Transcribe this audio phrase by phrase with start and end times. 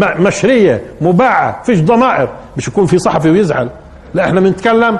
[0.00, 2.28] مشرية مباعة فيش ضمائر.
[2.56, 3.68] مش يكون في صحفي ويزعل.
[4.14, 4.98] لا إحنا بنتكلم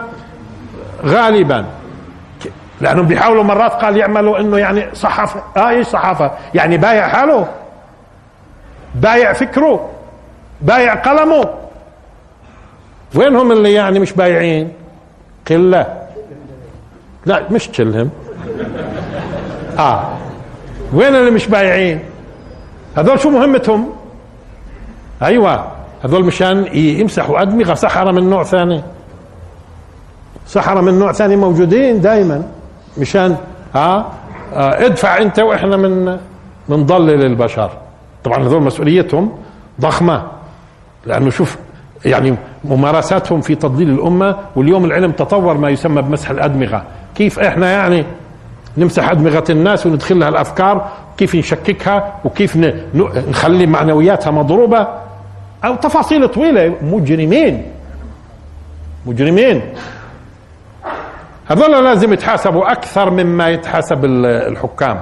[1.04, 1.64] غالبا.
[2.80, 5.42] لانهم بيحاولوا مرات قال يعملوا إنه يعني صحافة.
[5.56, 7.46] آه إيش صحافة؟ يعني بايع حاله.
[8.94, 9.88] بايع فكره.
[10.60, 11.44] بايع قلمه.
[13.14, 14.72] وينهم اللي يعني مش بايعين؟
[15.50, 15.86] قلة.
[17.26, 18.10] لا مش كلهم.
[19.78, 20.08] آه.
[20.94, 22.00] وين اللي مش بايعين؟
[22.96, 23.99] هذول شو مهمتهم؟
[25.22, 25.64] أيوه
[26.04, 27.74] هذول مشان يمسحوا أدمغة.
[27.74, 28.82] سحرة من نوع ثاني.
[30.46, 32.42] سحرة من نوع ثاني موجودين دائما
[32.98, 33.36] مشان
[33.74, 34.12] ها
[34.54, 36.18] آه ادفع أنت وإحنا من
[36.68, 37.70] بنضلل البشر
[38.24, 39.32] طبعا هذول مسؤوليتهم
[39.80, 40.22] ضخمة.
[41.06, 41.56] لأنه شوف
[42.04, 46.82] يعني ممارساتهم في تضليل الأمة واليوم العلم تطور ما يسمى بمسح الأدمغة.
[47.14, 48.04] كيف إحنا يعني
[48.76, 52.58] نمسح أدمغة الناس وندخل لها الأفكار؟ كيف نشككها؟ وكيف
[53.28, 54.88] نخلي معنوياتها مضروبة؟
[55.64, 56.74] أو تفاصيل طويلة.
[56.82, 57.72] مجرمين.
[59.06, 59.62] مجرمين.
[61.46, 65.00] هذول لازم يتحاسبوا أكثر مما يتحاسب ال- الحكام.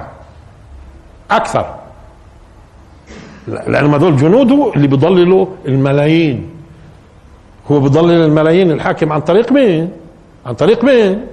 [1.31, 1.75] أكثر.
[3.47, 6.49] لأن هذول جنوده اللي بيضللوا الملايين.
[7.71, 9.91] هو بيضلل الملايين الحاكم عن طريق مين؟
[10.45, 11.25] عن طريق مين؟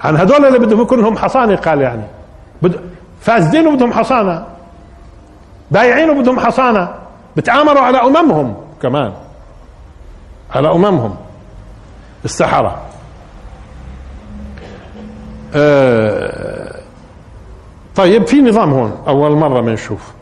[0.00, 2.02] عن هذول اللي بدهم يكون لهم حصانة قال يعني.
[2.62, 2.80] بد...
[3.20, 4.46] فاسدين وبدهم حصانة.
[5.70, 6.94] بايعين وبدهم حصانة.
[7.36, 9.12] بتآمروا على أممهم كمان.
[10.54, 11.16] على أممهم.
[12.24, 12.82] السحرة.
[15.54, 16.74] آه
[17.96, 20.12] طيب في نظام هون أول مرة بنشوف.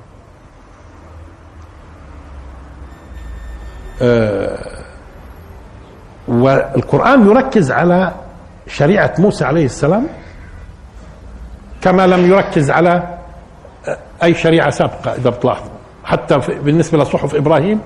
[6.28, 8.12] والقرآن يركز على
[8.66, 10.06] شريعة موسى عليه السلام
[11.82, 13.18] كما لم يركز على
[14.22, 15.72] أي شريعة سابقة إذا بتلاحظوا.
[16.04, 17.80] حتى بالنسبة لصحف إبراهيم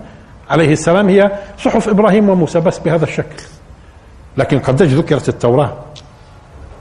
[0.51, 3.43] عليه السلام هي صحف إبراهيم وموسى بس بهذا الشكل.
[4.37, 5.73] لكن قديش ذكرت التوراة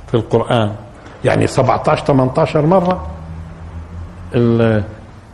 [0.07, 0.71] في القرآن.
[1.25, 3.07] يعني 17 18 مرة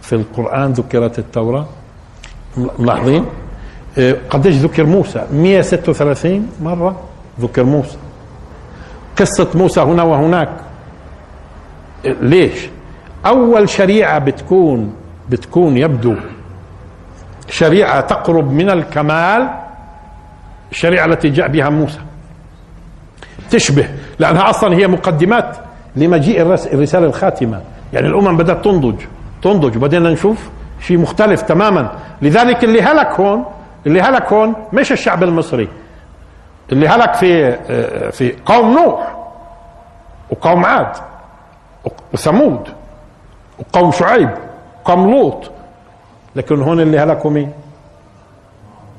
[0.01, 1.65] في القرآن ذكرت التوراة.
[2.79, 3.25] ملاحظين؟
[3.97, 6.99] إيه، قديش ذكر موسى؟ 136 مرة
[7.39, 7.97] ذكر موسى.
[9.19, 10.49] قصة موسى هنا وهناك.
[12.05, 12.69] إيه، ليش؟
[13.25, 14.93] أول شريعة بتكون
[15.31, 16.15] بتكون يبدو
[17.49, 19.49] شريعة تقرب من الكمال
[20.71, 21.99] الشريعة التي جاء بها موسى.
[23.49, 23.87] تشبه
[24.19, 25.57] لأنها أصلا هي مقدمات
[25.95, 27.61] لمجيء الرس- الرسالة الخاتمة.
[27.93, 28.95] يعني الأمم بدأت تنضج
[29.41, 30.49] تنضج وبدينا نشوف
[30.81, 31.91] شيء مختلف تماما.
[32.21, 33.45] لذلك اللي هلك هون
[33.87, 35.67] اللي هلك هون مش الشعب المصري.
[36.71, 39.15] اللي هلك في آه، في قوم نوح
[40.29, 40.91] وقوم عاد
[42.13, 42.67] وثمود
[43.59, 44.29] وقوم شعيب.
[44.81, 45.51] وقوم لوط.
[46.35, 47.51] لكن هون اللي هلكوا مين؟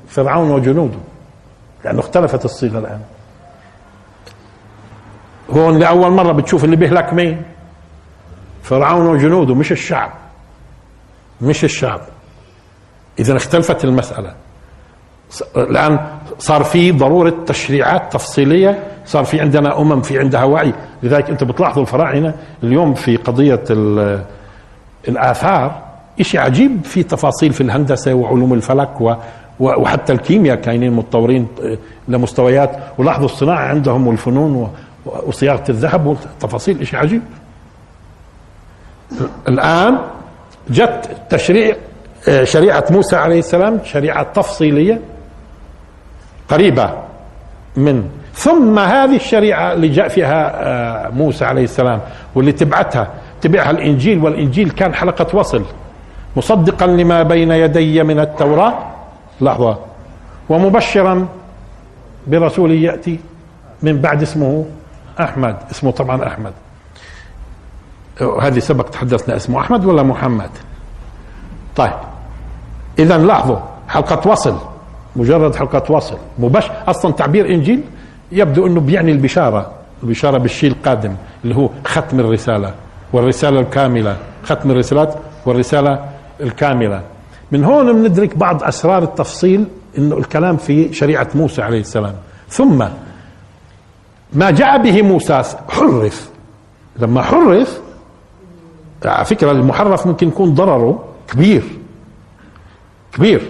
[0.08, 0.98] فرعون وجنوده
[1.84, 3.00] لأنه اختلفت الصيغة الآن.
[5.50, 7.42] هون لأول مرة بتشوف اللي بيهلك مين؟
[8.62, 10.10] فرعون وجنوده مش الشعب.
[11.40, 12.00] مش الشعب.
[13.18, 14.34] إذا اختلفت المسألة.
[15.56, 16.06] الآن
[16.38, 20.72] صار في ضرورة تشريعات تفصيلية صار في عندنا أمم في عندها وعي.
[21.02, 23.64] لذلك أنت بتلاحظوا الفراعنة اليوم في قضية
[25.08, 25.82] الآثار
[26.20, 29.14] شيء عجيب في تفاصيل في الهندسة وعلوم الفلك و
[29.60, 32.70] وحتى الكيمياء كاينين متطورين آه، لمستويات.
[32.98, 34.72] ولاحظوا الصناعة عندهم والفنون
[35.04, 37.22] وصياغة الذهب والتفاصيل شيء عجيب.
[39.48, 39.98] الآن
[40.70, 41.76] جت تشريع
[42.28, 45.00] آه، شريعة موسى عليه السلام شريعة تفصيلية
[46.48, 46.90] قريبة
[47.76, 52.00] من ثم هذه الشريعة اللي جاء فيها آه، موسى عليه السلام
[52.34, 53.08] واللي تبعتها.
[53.42, 55.64] تبعها الإنجيل والإنجيل كان حلقة وصل.
[56.36, 58.74] مصدقا لما بين يدي من التوراة
[59.40, 59.78] لحظة
[60.48, 61.28] ومبشرا
[62.26, 63.18] برسول يأتي
[63.82, 64.66] من بعد اسمه
[65.20, 65.56] أحمد.
[65.70, 66.52] اسمه طبعا أحمد.
[68.42, 70.50] هذه سبق تحدثنا اسمه أحمد ولا محمد؟
[71.76, 71.92] طيب
[72.98, 73.58] إذا لاحظوا
[73.88, 74.58] حلقة وصل.
[75.16, 76.18] مجرد حلقة وصل.
[76.38, 77.82] مبش أصلا تعبير إنجيل
[78.32, 79.70] يبدو أنه بيعني البشارة.
[80.02, 82.74] البشارة بالشيء القادم اللي هو ختم الرسالة.
[83.12, 84.16] والرسالة الكاملة.
[84.44, 85.14] ختم الرسالات
[85.46, 86.04] والرسالة
[86.40, 87.02] الكاملة.
[87.52, 89.64] من هون بندرك بعض أسرار التفصيل
[89.98, 92.14] أنه الكلام في شريعة موسى عليه السلام.
[92.48, 92.84] ثم
[94.32, 96.30] ما جاء به موسى حرف.
[96.98, 97.80] لما حرف
[99.04, 101.62] على فكرة المحرف ممكن يكون ضرره كبير.
[103.12, 103.42] كبير.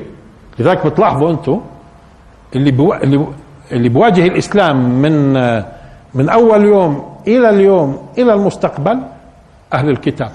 [0.59, 1.61] لذلك بتلاحظوا أنتم
[2.57, 2.95] اللي بو...
[2.95, 3.27] اللي.
[3.73, 5.33] اللي بواجه الإسلام من
[6.15, 8.99] من أول يوم إلى اليوم إلى المستقبل
[9.73, 10.33] أهل الكتاب.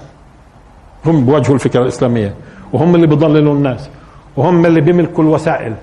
[1.06, 2.34] هم بيواجهوا الفكرة الإسلامية.
[2.72, 3.90] وهم اللي بيضللوا الناس.
[4.36, 5.74] وهم اللي بيملكوا الوسائل.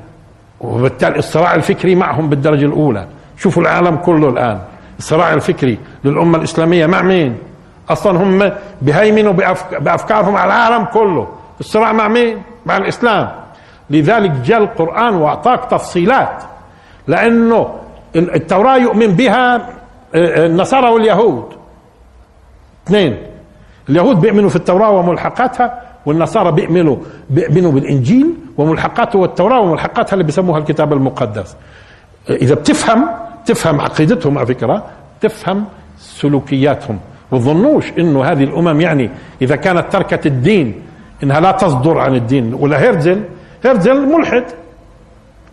[0.61, 3.07] وبالتالي الصراع الفكري معهم بالدرجة الأولى.
[3.37, 4.59] شوفوا العالم كله الآن.
[4.99, 7.37] الصراع الفكري للأمة الإسلامية مع مين؟
[7.89, 9.33] أصلا هم بهيمنوا
[9.79, 11.27] بأفكارهم على العالم كله.
[11.59, 13.31] الصراع مع مين؟ مع الإسلام.
[13.89, 16.43] لذلك جاء القرآن وأعطاك تفصيلات.
[17.07, 17.75] لأنه
[18.15, 19.61] التوراة يؤمن بها آه،
[20.15, 21.45] آه، النصارى واليهود.
[22.87, 23.17] اثنين.
[23.89, 26.97] اليهود بيؤمنوا في التوراة وملحقاتها والنصارى بيؤمنوا
[27.29, 31.55] بيؤمنوا بالإنجيل وملحقاته والتوراة وملحقاتها اللي بيسموها الكتاب المقدس.
[32.29, 33.07] إذا بتفهم
[33.45, 34.83] تفهم عقيدتهم على فكرة
[35.21, 35.65] تفهم
[35.97, 36.99] سلوكياتهم
[37.31, 39.09] وظنوش إنه هذه الأمم يعني
[39.41, 40.81] إذا كانت تركت الدين
[41.23, 42.53] إنها لا تصدر عن الدين.
[42.53, 43.23] ولا هرزل
[43.65, 44.43] هرزل ملحد.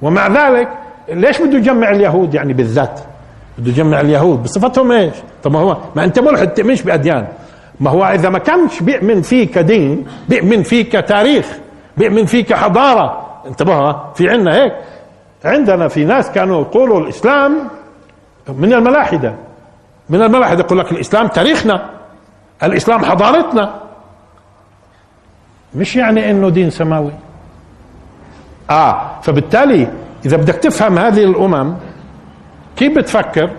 [0.03, 0.69] ومع ذلك
[1.09, 3.01] ليش بده يجمع اليهود يعني بالذات؟
[3.59, 7.27] بده يجمع اليهود بصفتهم إيش؟ طب ما هو ما أنت ملحد تؤمنش بأديان.
[7.83, 11.47] ما هو إذا ما كانش بيؤمن فيك دين بيؤمن فيك تاريخ
[11.97, 13.27] بيؤمن فيك حضارة.
[13.47, 14.73] انتبه في عندنا هيك.
[15.45, 17.69] عندنا في ناس كانوا يقولوا الإسلام
[18.49, 19.35] من الملاحدة.
[20.09, 21.91] من الملاحدة يقول لك الإسلام تاريخنا
[22.63, 23.75] الإسلام حضارتنا.
[25.75, 27.13] مش يعني إنه دين سماوي.
[28.71, 29.89] آه فبالتالي
[30.27, 31.75] إذا بدك تفهم هذه الأمم
[32.77, 33.51] كيف بتفكر؟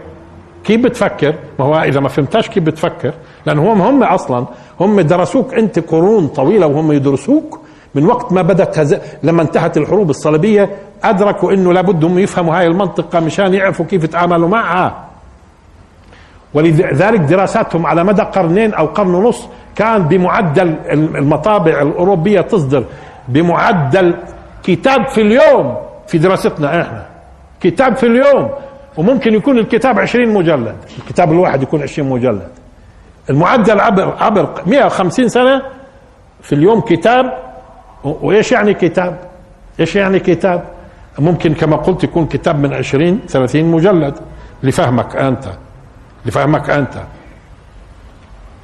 [0.63, 3.13] كيف بتفكر؟ ما هو إذا ما فهمتاش كيف بتفكر؟
[3.45, 4.45] لأن هم هم أصلا
[4.79, 7.59] هم درسوك أنت قرون طويلة وهم يدرسوك
[7.95, 8.97] من وقت ما بدأت هز...
[9.23, 10.69] لما انتهت الحروب الصليبية
[11.03, 15.05] أدركوا إنه لابد هم يفهموا هاي المنطقة مشان يعرفوا كيف يتعاملوا معها.
[16.53, 22.85] ولذلك دراساتهم على مدى قرنين أو قرن ونص كان بمعدل المطابع الأوروبية تصدر
[23.27, 24.15] بمعدل
[24.63, 25.77] كتاب في اليوم
[26.07, 27.05] في دراستنا إحنا.
[27.61, 28.49] كتاب في اليوم.
[28.97, 32.49] وممكن يكون الكتاب 20 مجلد الكتاب الواحد يكون 20 مجلد
[33.29, 35.61] المعدل عبر عبر 150 سنة
[36.41, 37.37] في اليوم كتاب
[38.03, 39.19] وإيش يعني كتاب؟
[39.79, 40.63] إيش يعني كتاب؟
[41.19, 44.13] ممكن كما قلت يكون كتاب من 20 30 مجلد
[44.63, 45.45] لفهمك أنت
[46.25, 46.93] لفهمك أنت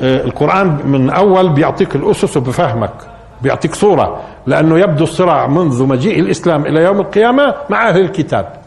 [0.02, 2.94] آه، القرآن من أول بيعطيك الأسس وبفهمك
[3.42, 8.59] بيعطيك صورة لأنه يبدو الصراع منذ مجيء الإسلام إلى يوم القيامة مع أهل الكتاب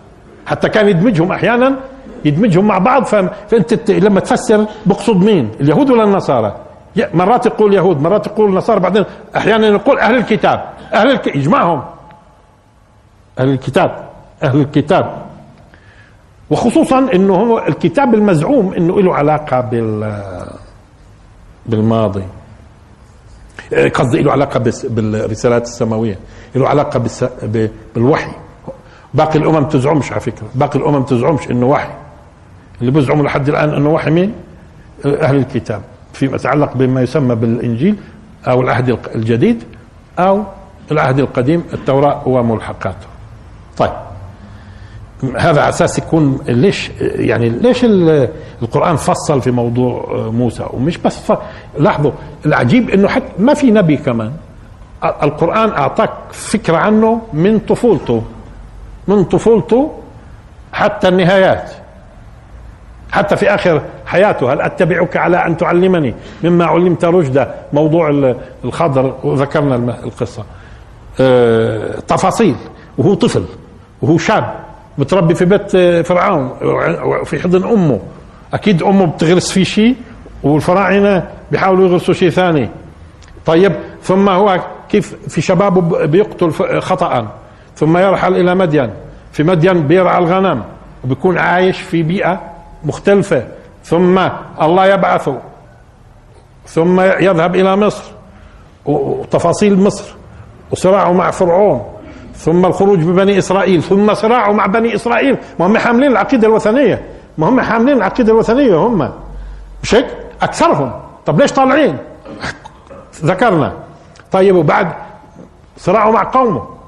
[0.47, 1.77] حتى كان يدمجهم أحيانا
[2.25, 6.57] يدمجهم مع بعض فأنت لما تفسر بقصد مين؟ اليهود ولا النصارى؟
[7.15, 9.05] مرات يقول يهود مرات يقول نصارى بعدين
[9.37, 11.37] أحيانا يقول أهل الكتاب أهل الك...
[11.37, 11.83] يجمعهم
[13.39, 14.09] أهل الكتاب
[14.43, 15.23] أهل الكتاب.
[16.51, 20.23] وخصوصا إنه هو الكتاب المزعوم إنه له علاقة بال
[21.67, 22.25] بالماضي.
[23.73, 26.19] آه، قصدي له علاقة بالرسالات السماوية.
[26.55, 27.03] له علاقة
[27.95, 28.33] بالوحي.
[29.15, 30.47] باقي الأمم تزعمش على فكرة.
[30.55, 31.89] باقي الأمم تزعمش إنه وحي.
[32.81, 34.33] اللي بيزعموا لحد الآن إنه وحي مين؟
[35.05, 35.83] أهل الكتاب.
[36.13, 37.97] فيما يتعلق بما يسمى بالإنجيل
[38.47, 39.65] أو العهد الجديد
[40.19, 40.43] أو
[40.91, 43.07] العهد القديم التوراة وملحقاته.
[43.77, 43.93] طيب.
[45.39, 47.85] هذا على أساس يكون ليش يعني ليش
[48.63, 51.33] القرآن فصل في موضوع موسى؟ ومش بس
[51.79, 52.13] لاحظوا
[52.47, 54.33] العجيب إنه حتى ما في نبي كمان.
[55.23, 58.23] القرآن أعطاك فكرة عنه من طفولته.
[59.09, 59.93] من طفولته
[60.73, 61.71] حتى النهايات.
[63.13, 69.77] حتى في آخر حياته هل أتبعك على أن تعلمني مما علمت رشدا؟ موضوع الخضر وذكرنا
[70.05, 70.45] القصة.
[71.21, 72.57] أه تفاصيل.
[72.99, 73.45] وهو طفل.
[74.03, 74.55] وهو شاب.
[74.99, 75.71] متربي في بيت
[76.07, 76.51] فرعون.
[77.25, 78.01] في حضن أمه.
[78.55, 79.97] أكيد أمه بتغرس فيه شيء
[80.43, 82.69] والفراعنة بيحاولوا يغرسوا شيء ثاني.
[83.47, 87.29] طيب ثم هو كيف في شبابه بيقتل خطأ؟
[87.83, 88.91] ثم يرحل إلى مدين.
[89.33, 90.63] في مدين بيرعى الغنم
[91.05, 92.41] وبيكون عايش في بيئة
[92.85, 93.47] مختلفة.
[93.85, 94.19] ثم
[94.63, 95.39] الله يبعثه.
[96.67, 98.05] ثم يذهب إلى مصر.
[98.87, 100.15] وتفاصيل مصر.
[100.71, 101.83] وصراعه مع فرعون.
[102.35, 103.83] ثم الخروج ببني إسرائيل.
[103.83, 105.39] ثم صراعه مع بني إسرائيل.
[105.59, 107.03] ما هم حاملين العقيدة الوثنية.
[107.39, 109.13] ما هم حاملين العقيدة الوثنية هم.
[109.83, 110.07] مش هيك
[110.43, 110.93] أكثرهم.
[111.27, 111.99] طب ليش طالعين؟
[113.25, 113.73] ذكرنا.
[114.33, 114.93] طيب وبعد
[115.77, 116.82] صراعه مع قومه.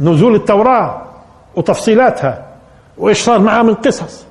[0.00, 1.02] نزول التوراة
[1.56, 2.44] وتفصيلاتها
[2.98, 4.24] وايش صار معاه من قصص.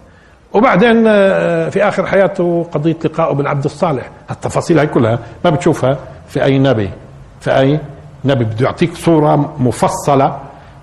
[0.53, 4.09] وبعدين آه، في آخر حياته قضية لقائه بالعبد الصالح.
[4.31, 6.89] التفاصيل هاي كلها ما بتشوفها في أي نبي.
[7.39, 7.79] في أي
[8.25, 8.43] نبي.
[8.43, 10.37] بده يعطيك صورة مفصلة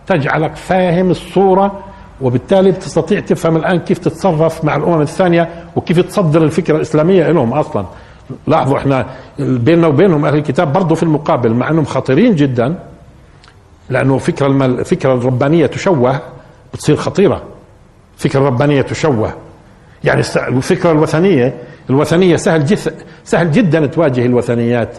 [0.07, 1.79] تجعلك فاهم الصورة
[2.21, 7.85] وبالتالي بتستطيع تفهم الآن كيف تتصرف مع الأمم الثانية وكيف تصدر الفكرة الإسلامية لهم أصلا.
[8.47, 9.07] لاحظوا إحنا
[9.39, 12.75] بيننا وبينهم أهل الكتاب برضه في المقابل مع أنهم خطيرين جدا.
[13.91, 16.21] لأنه فكرة الفكرة الربانية تشوه
[16.75, 17.43] بتصير خطيرة.
[18.17, 19.33] فكرة الربانية تشوه.
[20.05, 21.55] يعني الفكرة الوثنية
[21.91, 24.99] الوثنية سهل جث سهل جدا تواجه الوثنيات.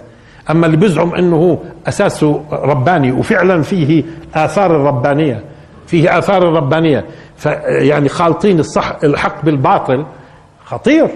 [0.50, 4.04] أما اللي بيزعم إنه أساسه رباني وفعلا فيه
[4.36, 5.44] آثار الربانية
[5.88, 7.06] فيه آثار الربانية.
[7.66, 10.06] يعني خالطين الصح الحق بالباطل
[10.66, 11.08] خطير.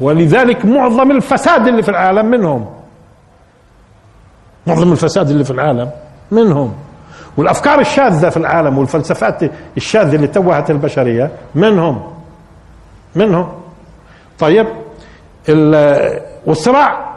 [0.00, 2.66] ولذلك معظم الفساد اللي في العالم منهم.
[4.66, 5.90] معظم الفساد اللي في العالم
[6.30, 6.74] منهم.
[7.36, 9.40] والأفكار الشاذة في العالم والفلسفات
[9.76, 12.02] الشاذة اللي توهت البشرية منهم.
[13.14, 13.48] منهم.
[14.38, 14.66] طيب
[16.46, 17.14] والصراع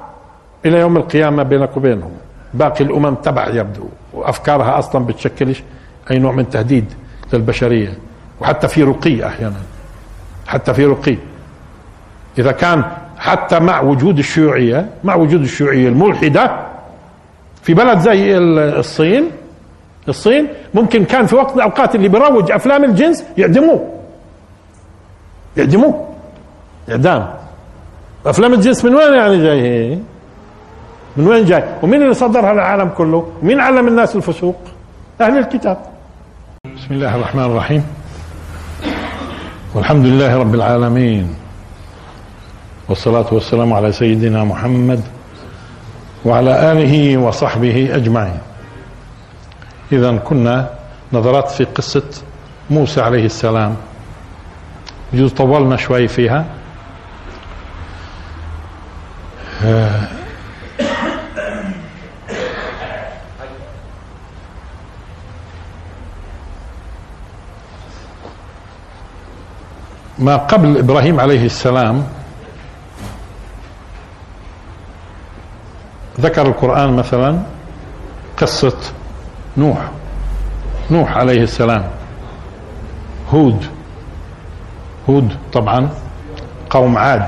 [0.65, 2.11] إلى يوم القيامة بينك وبينهم.
[2.53, 5.63] باقي الأمم تبع يبدو وأفكارها أصلا بتشكلش
[6.11, 6.85] أي نوع من تهديد
[7.33, 7.93] للبشرية.
[8.41, 9.59] وحتى في رقي أحيانا.
[10.47, 11.17] حتى في رقي.
[12.37, 12.83] إذا كان
[13.17, 16.68] حتى مع وجود الشيوعية مع وجود الشيوعية الملحدة
[17.61, 19.31] في بلد زي الصين
[20.07, 23.89] الصين ممكن كان في وقت من الأوقات اللي بيروج أفلام الجنس يعدموه.
[25.57, 26.07] يعدموه.
[26.89, 27.33] إعدام.
[28.25, 29.99] أفلام الجنس من وين يعني جاي؟
[31.17, 34.55] من وين جاي؟ ومين اللي صدرها للعالم كله؟ مين علم الناس الفسوق؟
[35.21, 35.77] أهل الكتاب.
[36.65, 37.83] بسم الله الرحمن الرحيم.
[39.75, 41.35] والحمد لله رب العالمين.
[42.89, 45.01] والصلاة والسلام على سيدنا محمد
[46.25, 48.39] وعلى آله وصحبه أجمعين.
[49.91, 50.69] إذا كنا
[51.13, 52.03] نظرات في قصة
[52.69, 53.75] موسى عليه السلام.
[55.13, 56.45] يجوز طولنا شوي فيها.
[70.19, 72.07] ما قبل إبراهيم عليه السلام
[76.19, 77.39] ذكر القرآن مثلا
[78.37, 78.77] قصة
[79.57, 79.77] نوح.
[80.91, 81.83] نوح عليه السلام.
[83.33, 83.65] هود.
[85.09, 85.89] هود طبعا
[86.69, 87.25] قوم عاد.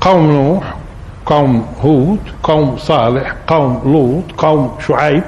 [0.00, 0.74] قوم نوح
[1.26, 5.22] قوم هود قوم صالح قوم لوط قوم شعيب.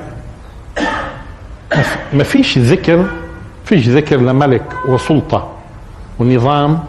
[2.13, 3.07] ما فيش ذكر
[3.65, 5.49] فيش ذكر لملك وسلطة
[6.19, 6.85] ونظام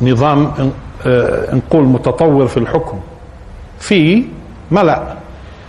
[0.00, 0.52] نظام
[1.06, 2.98] آه، نقول متطور في الحكم.
[3.82, 4.24] في
[4.70, 5.16] ملأ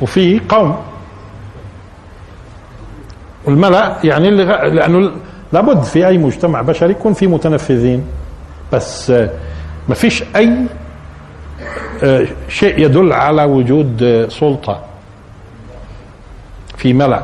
[0.02, 0.78] وفي قوم.
[3.46, 5.12] والملأ يعني اللي لأنه
[5.54, 8.06] لابد في أي مجتمع بشري يكون في متنفذين.
[8.74, 9.30] بس آه،
[9.90, 10.58] ما فيش أي
[12.04, 14.80] آه، شيء يدل على وجود سلطة
[16.78, 17.24] في ملأ.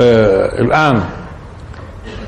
[0.00, 1.02] آه الآن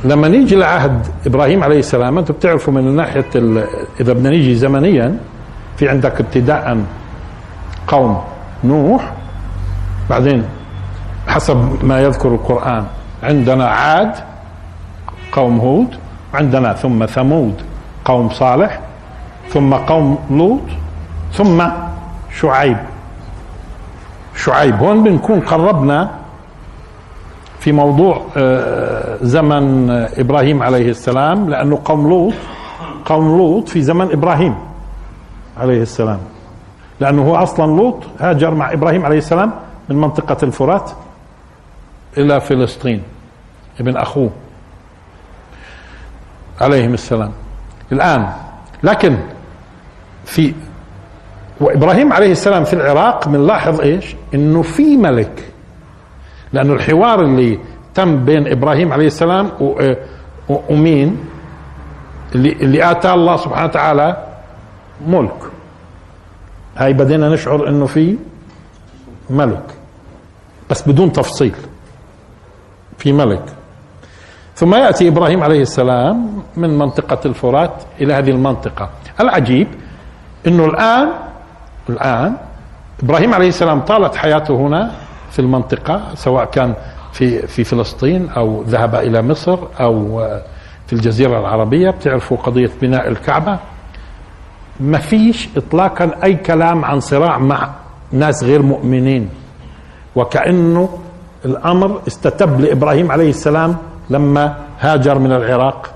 [0.04, 3.24] لما نيجي لعهد إبراهيم عليه السلام أنتم بتعرفوا من ناحية
[4.00, 5.18] إذا بدنا نيجي زمنيا
[5.76, 6.84] في عندك ابتداء
[7.86, 8.20] قوم
[8.64, 9.12] نوح
[10.10, 10.44] بعدين
[11.28, 12.84] حسب ما يذكر القرآن
[13.22, 14.14] عندنا عاد
[15.32, 15.94] قوم هود
[16.34, 17.54] عندنا ثم ثمود
[18.04, 18.80] قوم صالح
[19.48, 20.60] ثم قوم لوط
[21.32, 21.62] ثم
[22.40, 22.76] شعيب.
[24.36, 24.74] شعيب.
[24.74, 26.10] هون بنكون قربنا
[27.60, 32.34] في موضوع آه، زمن إبراهيم عليه السلام لأنه قوم لوط
[33.04, 34.54] قوم لوط في زمن إبراهيم.
[35.56, 36.18] عليه السلام.
[37.00, 39.52] لأنه هو أصلا لوط هاجر مع إبراهيم عليه السلام
[39.88, 40.90] من منطقة الفرات
[42.18, 43.02] إلى فلسطين
[43.80, 44.30] ابن أخوه
[46.60, 47.32] عليهم السلام.
[47.92, 48.32] الآن
[48.82, 49.16] لكن
[50.24, 50.54] في
[51.60, 55.48] وإبراهيم عليه السلام في العراق بنلاحظ إيش؟ إنه في ملك.
[56.52, 57.58] لأنه الحوار اللي
[57.94, 59.50] تم بين إبراهيم عليه السلام
[60.48, 61.24] ومين؟
[62.34, 64.25] اللي, اللي آتى الله سبحانه وتعالى
[65.06, 65.42] ملك.
[66.76, 68.16] هاي بدينا نشعر إنه في
[69.30, 69.74] ملك
[70.70, 71.54] بس بدون تفصيل.
[72.98, 73.42] في ملك.
[74.54, 78.90] ثم يأتي إبراهيم عليه السلام من منطقة الفرات إلى هذه المنطقة.
[79.20, 79.68] العجيب
[80.46, 81.08] إنه الآن
[81.88, 82.36] الآن
[83.02, 84.90] إبراهيم عليه السلام طالت حياته هنا
[85.30, 86.74] في المنطقة سواء كان
[87.12, 90.18] في في فلسطين أو ذهب إلى مصر أو
[90.86, 91.90] في الجزيرة العربية.
[91.90, 93.58] بتعرفوا قضية بناء الكعبة؟
[94.80, 97.70] ما فيش إطلاقا أي كلام عن صراع مع
[98.12, 99.28] ناس غير مؤمنين.
[100.16, 100.98] وكأنه
[101.44, 103.76] الأمر استتب لإبراهيم عليه السلام
[104.10, 105.90] لما هاجر من العراق.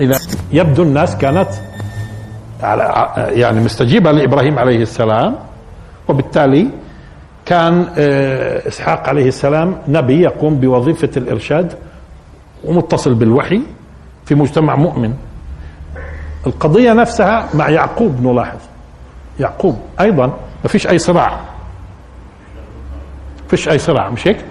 [0.00, 0.16] إلى
[0.52, 1.48] يبدو الناس كانت
[3.18, 5.34] يعني مستجيبة لإبراهيم عليه السلام
[6.08, 6.68] وبالتالي
[7.46, 11.72] كان آه، إسحاق عليه السلام نبي يقوم بوظيفة الإرشاد
[12.64, 13.62] ومتصل بالوحي
[14.24, 15.14] في مجتمع مؤمن.
[16.46, 18.58] القضية نفسها مع يعقوب نلاحظ.
[19.40, 20.26] يعقوب أيضا
[20.64, 21.30] ما فيش أي صراع.
[23.42, 24.44] ما فيش أي صراع مش هيك؟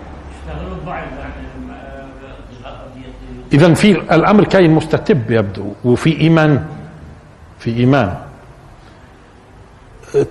[3.53, 6.65] اذا في الأمر كاين مستتب يبدو وفي إيمان
[7.59, 8.17] في إيمان.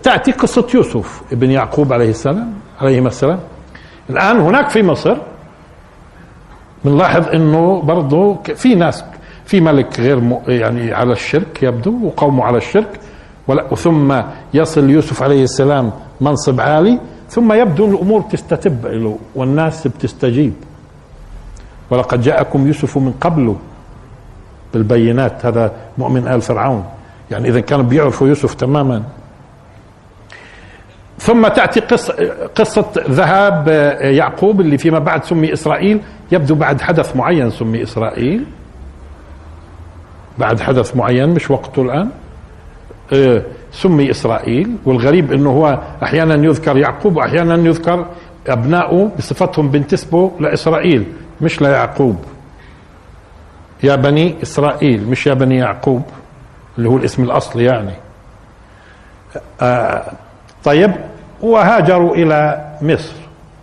[0.02, 3.40] تأتي قصة يوسف ابن يعقوب عليه السلام عليهما السلام.
[4.10, 5.16] الآن هناك في مصر
[6.84, 9.04] بنلاحظ إنه برضه في ناس
[9.46, 10.40] في ملك غير م...
[10.48, 13.00] يعني على الشرك يبدو وقومه على الشرك.
[13.76, 14.22] ثم
[14.54, 16.98] يصل يوسف عليه السلام منصب عالي
[17.28, 20.52] ثم يبدو الأمور تستتب له والناس بتستجيب.
[21.90, 23.56] ولقد جاءكم يوسف من قبل
[24.74, 26.84] بالبينات هذا مؤمن آل فرعون.
[27.30, 29.02] يعني إذا كانوا بيعرفوا يوسف تماما.
[31.18, 32.14] ثم تأتي قصه
[32.54, 33.68] قصة ذهاب
[34.00, 36.00] يعقوب اللي فيما بعد سمي إسرائيل.
[36.32, 38.44] يبدو بعد حدث معين سمي إسرائيل.
[40.38, 42.08] بعد حدث معين مش وقته الآن.
[43.12, 48.06] آه، سمي إسرائيل والغريب إنه هو أحيانا يذكر يعقوب وأحيانا يذكر
[48.48, 51.04] ابنائه بصفتهم بنتسبوا لإسرائيل
[51.40, 52.16] مش ليعقوب.
[53.82, 56.02] يا بني إسرائيل مش يا بني يعقوب
[56.78, 57.92] اللي هو الاسم الأصلي يعني.
[59.60, 60.02] آه
[60.64, 60.92] طيب
[61.42, 63.14] وهاجروا إلى مصر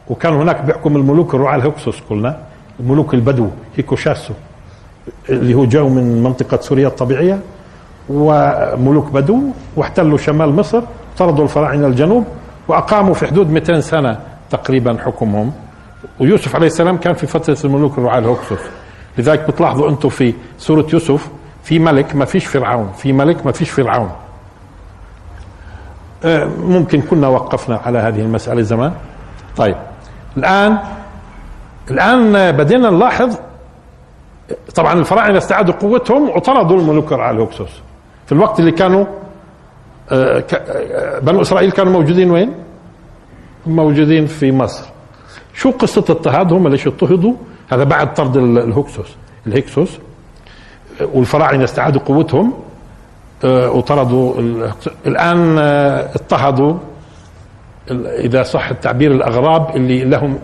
[0.10, 2.38] وكان هناك بيحكم الملوك الرعاة الهكسوس قلنا
[2.80, 4.34] الملوك البدو هيكوشاسو.
[5.30, 7.40] اللي هو جاوا من منطقة سوريا الطبيعية
[8.10, 9.42] وملوك بدو
[9.76, 10.82] واحتلوا شمال مصر
[11.18, 12.26] طردوا الفراعنة الجنوب
[12.68, 14.20] وأقاموا في حدود 200 سنة
[14.50, 15.52] تقريبا حكمهم.
[16.20, 18.60] ويوسف عليه السلام كان في فترة الملوك الرعاة الهكسوس.
[19.18, 21.30] لذلك بتلاحظوا أنتم في سورة يوسف
[21.64, 24.10] في ملك ما فيش فرعون في ملك ما فيش فرعون.
[26.26, 28.94] آه، ممكن كنا وقفنا على هذه المسألة زمان.
[29.58, 29.76] طيب
[30.38, 30.78] الآن
[31.92, 33.36] الآن بدينا نلاحظ
[34.76, 37.70] طبعا الفراعنة استعادوا قوتهم وطردوا الملوك الهكسوس
[38.26, 39.06] في الوقت اللي كانوا
[40.12, 42.54] آه، آه، بنو إسرائيل كانوا موجودين وين؟
[43.65, 44.86] موجودين في مصر.
[45.54, 47.34] شو قصة اضطهادهم ليش اضطهدوا؟
[47.70, 49.15] هذا بعد طرد الهكسوس
[49.48, 50.00] الهكسوس
[51.13, 52.54] والفراعنة استعادوا قوتهم
[53.44, 54.34] آه، وطردوا
[55.06, 55.58] الآن
[56.15, 56.78] اضطهدوا.
[57.91, 60.39] إذا صح التعبير الأغراب اللي لهم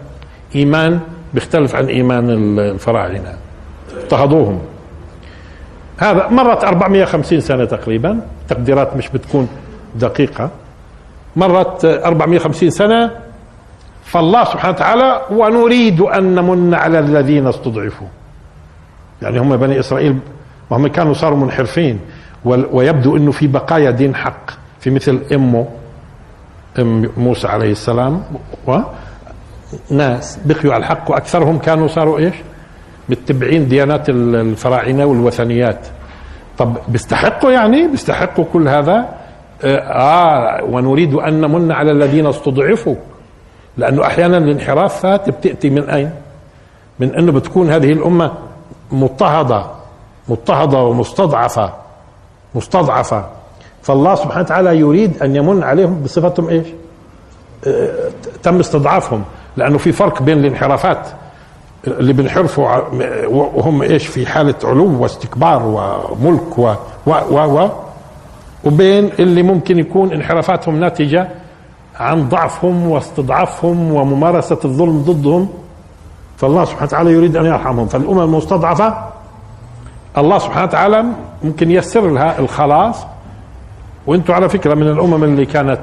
[0.56, 1.00] إيمان
[1.34, 3.38] بيختلف عن إيمان الفراعنة.
[4.04, 4.60] اضطهدوهم
[5.98, 9.48] هذا مرت 450 سنة تقريبا تقديرات مش بتكون
[9.96, 10.50] دقيقة.
[11.36, 13.12] مرت 450 سنة
[14.04, 18.08] فالله سبحانه وتعالى ونريد أن نمن على الذين استضعفوا.
[19.22, 20.20] يعني هم بني إسرائيل
[20.70, 22.00] وهم كانوا صاروا منحرفين
[22.46, 25.68] ويبدو أنه في بقايا دين حق في مثل أمه
[26.80, 28.24] أم موسى عليه السلام
[29.92, 32.36] وناس بقيوا على الحق وأكثرهم كانوا صاروا إيش؟
[33.10, 35.88] متبعين ديانات الفراعنة والوثنيات.
[36.58, 39.10] طب بيستحقوا يعني؟ بيستحقوا كل هذا؟
[39.64, 42.96] آه, آه ونريد أن نمن على الذين استضعفوا.
[43.78, 46.12] لأنه أحيانا الانحرافات بتأتي من أين؟
[47.00, 48.32] من انه بتكون هذه الأمة
[48.92, 49.66] مضطهدة
[50.30, 51.74] مضطهدة ومستضعفة
[52.56, 53.26] مستضعفة.
[53.82, 56.68] فالله سبحانه وتعالى يريد أن يمن عليهم بصفتهم إيش؟
[57.68, 58.10] آه
[58.44, 59.24] تم استضعافهم.
[59.58, 61.08] لأنه في فرق بين الانحرافات.
[61.88, 62.78] اللي بينحرفوا
[63.28, 66.74] وهم إيش في حالة علو واستكبار وملك و
[67.06, 67.70] و و, و
[68.64, 71.30] وبين اللي ممكن يكون انحرافاتهم ناتجة
[71.96, 75.50] عن ضعفهم واستضعافهم وممارسة الظلم ضدهم.
[76.38, 77.88] فالله سبحانه وتعالى يريد أن يرحمهم.
[77.88, 78.98] فالأمم المستضعفة
[80.18, 81.06] الله سبحانه وتعالى
[81.44, 83.06] ممكن ييسر لها الخلاص.
[84.08, 85.82] وأنتم على فكرة من الأمم اللي كانت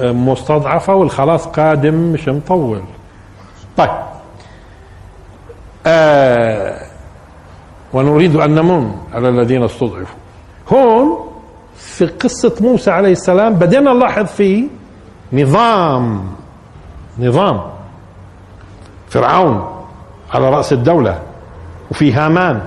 [0.00, 2.80] مستضعفة والخلاص قادم مش مطول.
[3.76, 3.90] طيب.
[5.88, 6.80] آه
[7.92, 10.16] ونريد أن نمن على الذين استضعفوا.
[10.72, 11.18] هون
[11.76, 14.66] في قصة موسى عليه السلام بدينا نلاحظ في
[15.32, 16.24] نظام
[17.18, 17.60] نظام
[19.08, 19.84] فرعون
[20.34, 21.22] على رأس الدولة
[21.90, 22.60] وفي هامان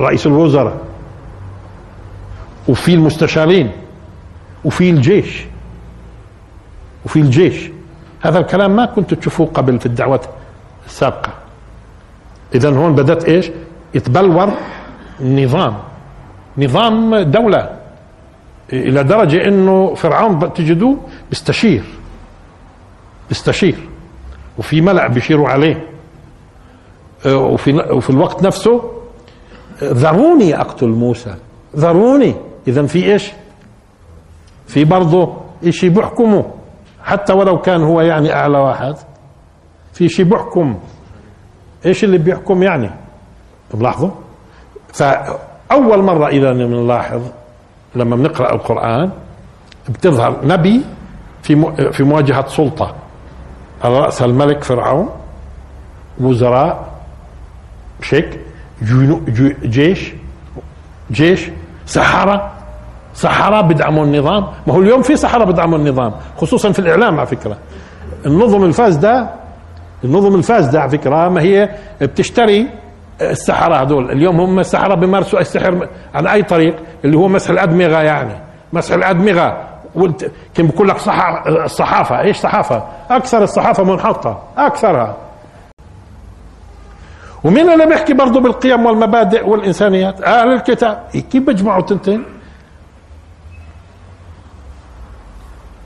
[0.00, 0.76] رئيس الوزراء
[2.68, 3.72] وفي المستشارين
[4.64, 5.44] وفي الجيش
[7.04, 7.70] وفي الجيش.
[8.20, 10.26] هذا الكلام ما كنت تشوفوه قبل في الدعوات
[10.88, 11.32] السابقة
[12.54, 13.50] إذا هون بدأت إيش؟
[13.94, 14.52] يتبلور
[15.20, 15.78] نظام
[16.58, 17.78] نظام دولة.
[18.72, 20.98] إلى درجة إنه فرعون تجدوه
[21.30, 21.84] بيستشير
[23.28, 23.78] بيستشير
[24.58, 25.86] وفي ملأ بيشيروا عليه.
[27.26, 28.92] آه، وفي وفي الوقت نفسه
[29.82, 31.34] ذروني اقتل موسى.
[31.76, 32.34] ذروني.
[32.68, 33.32] اذا في إيش؟
[34.66, 35.36] في برضه
[35.68, 36.44] شيء بيحكمه
[37.04, 38.96] حتى ولو كان هو يعني أعلى واحد.
[39.98, 40.78] في شيء بيحكم
[41.86, 42.90] إيش اللي بيحكم يعني؟
[43.74, 44.10] بلاحظوا
[44.92, 47.22] فأول مرة إذا بنلاحظ
[47.94, 49.10] لما بنقرأ القرآن
[49.88, 50.84] بتظهر نبي
[51.42, 52.94] في في مواجهة سلطة.
[53.84, 55.08] على راسها الملك فرعون
[56.20, 56.88] وزراء
[58.02, 58.40] شيك
[59.62, 60.12] جيش
[61.10, 61.50] جيش
[61.86, 62.50] سحرة.
[63.14, 64.46] سحرة بدعموا النظام.
[64.66, 67.56] ما هو اليوم في سحرة بدعموا النظام خصوصا في الإعلام على فكرة.
[68.26, 69.30] النظم الفاسدة
[70.04, 71.68] النظم الفاسدة على فكرة ما هي
[72.00, 72.68] بتشتري
[73.20, 74.10] السحرة هذول.
[74.10, 78.32] اليوم هم السحرة بيمارسوا السحر على أي طريق اللي هو مسح الأدمغة يعني.
[78.72, 79.64] مسح الأدمغة
[80.54, 80.96] كان بقول لك
[81.48, 82.20] الصحافة.
[82.20, 85.16] إيش صحافة؟ أكثر الصحافة منحطة أكثرها.
[87.44, 91.02] ومين اللي بيحكي برضه بالقيم والمبادئ والإنسانيات؟ أهل الكتاب.
[91.12, 92.24] كيف بيجمعوا تنتين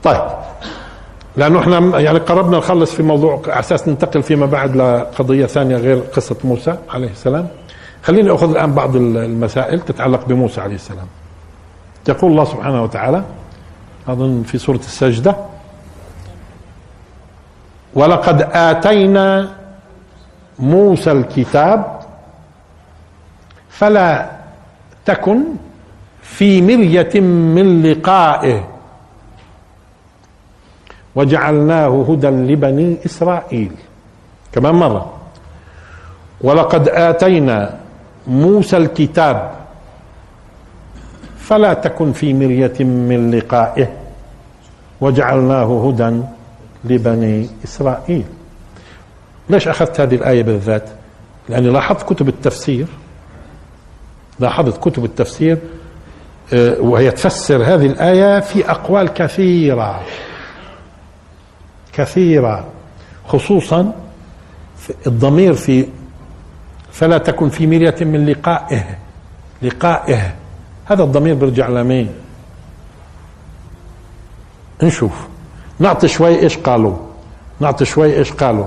[0.03, 0.21] طيب.
[1.37, 5.99] لأنه إحنا يعني قربنا نخلص في موضوع على أساس ننتقل فيما بعد لقضية ثانية غير
[5.99, 7.47] قصة موسى عليه السلام.
[8.03, 11.05] خليني أخذ الآن بعض المسائل تتعلق بموسى عليه السلام.
[12.09, 13.23] يقول الله سبحانه وتعالى
[14.07, 15.35] أظن في سورة السجدة
[17.93, 19.49] ولقد آتينا
[20.59, 21.99] موسى الكتاب
[23.69, 24.31] فلا
[25.05, 25.43] تكن
[26.21, 28.67] في مرية من لقائه
[31.15, 33.71] وجعلناه هدى لبني إسرائيل.
[34.51, 35.13] كمان مرة.
[36.41, 37.77] ولقد آتينا
[38.27, 39.51] موسى الكتاب
[41.37, 43.87] فلا تكن في مرية من لقائه
[45.01, 46.21] وجعلناه هدى
[46.83, 48.25] لبني إسرائيل.
[49.49, 50.89] ليش أخذت هذه الآية بالذات؟
[51.49, 52.87] لأني لاحظت كتب التفسير
[54.39, 55.57] لاحظت كتب التفسير
[56.53, 60.01] آه، وهي تفسر هذه الآية في أقوال كثيرة.
[61.93, 62.65] كثيرة
[63.27, 63.93] خصوصا
[65.07, 65.87] الضمير في
[66.91, 68.83] فلا تكن في مرية من لقائه
[69.61, 70.35] لقائه.
[70.85, 72.09] هذا الضمير بيرجع لمين؟
[74.83, 75.27] نشوف.
[75.79, 76.97] نعطي شوي إيش قالوا؟
[77.59, 78.65] نعطي شوي إيش قالوا؟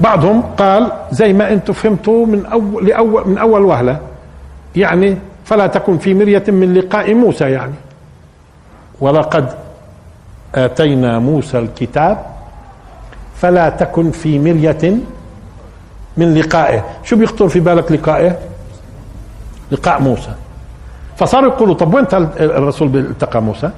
[0.00, 4.00] بعضهم قال زي ما أنتم فهمتوا من اول لاول من أول وهلة
[4.76, 7.74] يعني فلا تكن في مرية من لقاء موسى يعني.
[9.00, 9.54] ولقد
[10.54, 12.26] آتينا موسى الكتاب
[13.36, 14.96] فلا تكن في مرية
[16.16, 16.84] من لقائه.
[17.04, 18.38] شو بيخطر في بالك لقائه؟
[19.70, 20.34] لقاء موسى.
[21.16, 22.04] فصاروا يقولوا طب وين
[22.40, 23.70] الرسول التقى موسى؟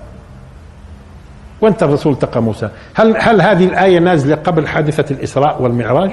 [1.60, 6.10] وين الرسول التقى موسى؟ هل هل هذه الآية نازلة قبل حادثة الإسراء والمعراج؟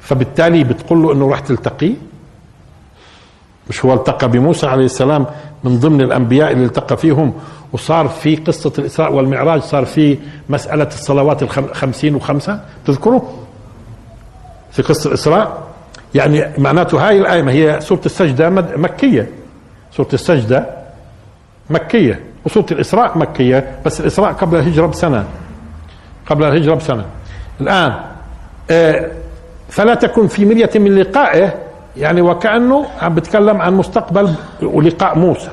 [0.00, 1.94] فبالتالي بتقول له إنه راح تلتقيه
[3.68, 5.26] مش هو التقى بموسى عليه السلام
[5.64, 7.32] من ضمن الأنبياء اللي التقى فيهم
[7.72, 12.60] وصار في قصة الإسراء والمعراج صار في مسألة الصلوات الخمسين وخمسة.
[12.86, 13.20] تذكروا؟
[14.70, 15.62] في قصة الإسراء.
[16.14, 19.28] يعني معناته هاي الآية ما هي سورة السجدة مكية.
[19.96, 20.66] سورة السجدة
[21.70, 25.24] مكية وسورة الإسراء مكية بس الإسراء قبل الهجرة بسنة.
[26.26, 27.04] قبل الهجرة بسنة.
[27.60, 27.94] الآن
[28.70, 29.10] آه،
[29.68, 31.54] فلا تكن في مرية من لقائه
[31.96, 35.50] يعني وكأنه عم بتكلم عن مستقبل ولقاء موسى.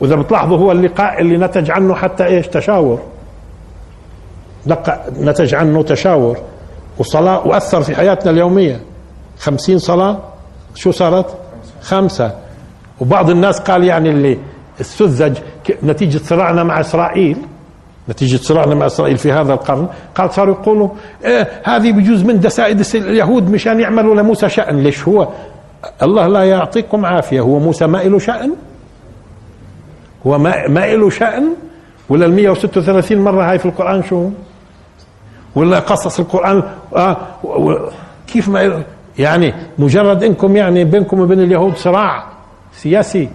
[0.00, 3.00] وإذا بتلاحظوا هو اللقاء اللي نتج عنه حتى إيش؟ تشاور.
[5.20, 6.38] نتج عنه تشاور.
[6.98, 8.80] وصلاة وأثر في حياتنا اليومية.
[9.38, 10.18] خمسين صلاة؟
[10.74, 11.34] شو صارت؟
[11.82, 12.34] خمسة.
[13.00, 14.38] وبعض الناس قال يعني اللي
[14.80, 15.38] استزج
[15.82, 17.36] نتيجة صراعنا مع إسرائيل.
[18.08, 19.88] نتيجة صراعنا مع إسرائيل في هذا القرن.
[20.14, 20.88] قال صاروا يقولوا
[21.24, 24.82] إيه هذه بجوز من دسائد اليهود مشان يعملوا لموسى شأن.
[24.82, 25.28] ليش هو؟
[26.02, 27.40] الله لا يعطيكم عافية.
[27.40, 28.52] هو موسى ما له شأن؟
[30.26, 31.48] هو ما ما له شأن؟
[32.08, 34.30] ولا ال 136 مرة هاي في القرآن شو؟
[35.54, 36.62] ولا قصص القرآن؟
[36.96, 37.16] آه
[38.26, 38.82] كيف ما
[39.18, 42.24] يعني مجرد إنكم يعني بينكم وبين اليهود صراع
[42.72, 43.28] سياسي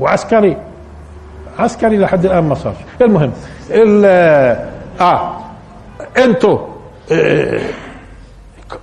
[0.00, 0.56] وعسكري.
[1.58, 2.74] عسكري لحد الآن ما صار.
[3.02, 3.32] المهم
[5.00, 5.36] آه
[6.18, 6.58] أنتوا
[7.12, 7.60] آه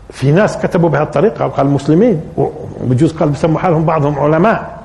[0.10, 4.77] في ناس كتبوا بهالطريقه قال المسلمين وبجوز قال بسموا حالهم بعضهم علماء.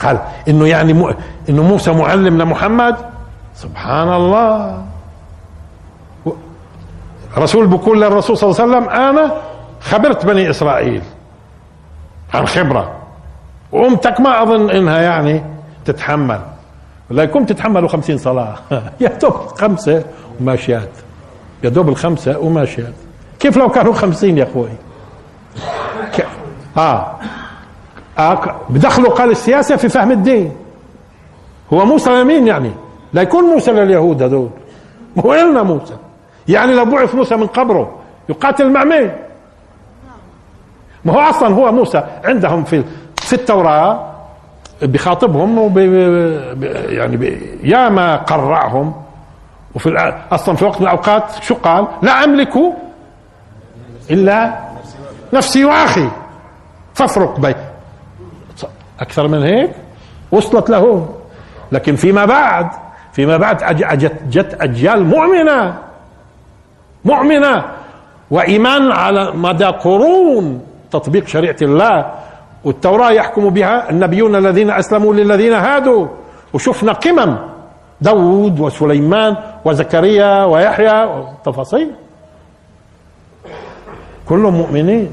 [0.00, 1.14] قال إنه يعني م...
[1.48, 2.96] إنه موسى معلم لمحمد؟
[3.54, 4.82] سبحان الله
[7.38, 9.32] رسول بقول للرسول صلى الله عليه وسلم أنا
[9.80, 11.02] خبرت بني إسرائيل
[12.34, 12.92] عن خبرة
[13.72, 15.42] وأمتك ما أظن إنها يعني
[15.84, 16.40] تتحمل.
[17.10, 18.54] لا يكون تتحملوا خمسين صلاة.
[19.00, 20.04] يا دوب خمسة
[20.40, 20.90] وماشيات.
[21.64, 22.94] يا دوب الخمسة وماشيات.
[23.40, 24.68] كيف لو كانوا خمسين يا أخوي؟
[26.16, 26.26] ك...
[26.76, 27.16] آه.
[28.68, 30.52] بدخلوا قال السياسة في فهم الدين.
[31.72, 32.70] هو موسى لمين يعني؟
[33.12, 34.50] لا يكون موسى لليهود هذول.
[35.24, 35.96] هو إلنا موسى؟
[36.48, 39.12] يعني لو بعث موسى من قبره يقاتل مع مين؟
[41.04, 42.84] ما هو أصلا هو موسى عندهم في
[43.16, 44.14] في التوراة
[44.82, 45.78] بخاطبهم وب
[46.88, 48.94] يعني ياما قرعهم
[49.74, 52.54] وفي أصلا في وقت من الأوقات شو قال؟ لا أملك
[54.10, 54.58] إلا
[55.32, 56.08] نفسي وأخي.
[56.94, 57.54] فافرق بين
[59.00, 59.70] أكثر من هيك؟
[60.32, 61.08] وصلت له
[61.72, 62.70] لكن فيما بعد
[63.12, 65.78] فيما بعد أجت جت أجيال مؤمنة.
[67.04, 67.64] مؤمنة.
[68.30, 70.62] وإيمان على مدى قرون.
[70.90, 72.12] تطبيق شريعة الله.
[72.64, 76.06] والتوراة يحكم بها النبيون الذين أسلموا للذين هادوا.
[76.54, 77.36] وشفنا قمم.
[78.00, 81.24] داود وسليمان وزكريا ويحيى.
[81.44, 81.90] تفاصيل.
[84.28, 85.12] كلهم مؤمنين.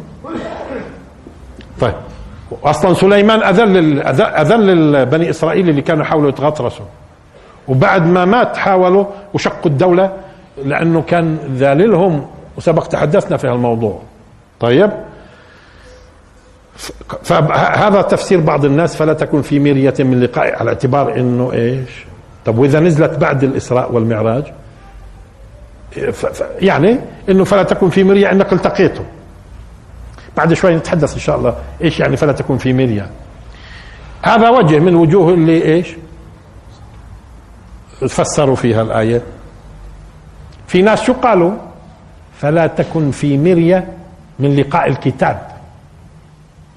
[1.82, 2.15] طيب.
[2.64, 6.86] أصلا سليمان أذل اذل بني إسرائيل اللي كانوا يحاولوا يتغطرسوا
[7.68, 10.12] وبعد ما مات حاولوا وشقوا الدولة
[10.66, 14.02] لأنه كان ذاللهم وسبق تحدثنا في هالموضوع.
[14.60, 14.92] طيب؟
[17.24, 22.06] فهذا تفسير بعض الناس فلا تكن في مرية من لقاء على اعتبار إنه إيش؟
[22.46, 24.44] طب وإذا نزلت بعد الإسراء والمعراج؟
[26.60, 29.06] يعني إنه فلا تكن في مرية إنك التقيته.
[30.38, 33.10] بعد شوي نتحدث إن شاء الله إيش يعني فلا تكن في مرية
[34.22, 35.96] هذا وجه من وجوه اللي إيش
[38.10, 39.22] فسروا فيها الآية.
[40.68, 41.52] في ناس شو قالوا؟
[42.38, 43.88] فلا تكن في مرية
[44.40, 45.48] من لقاء الكتاب.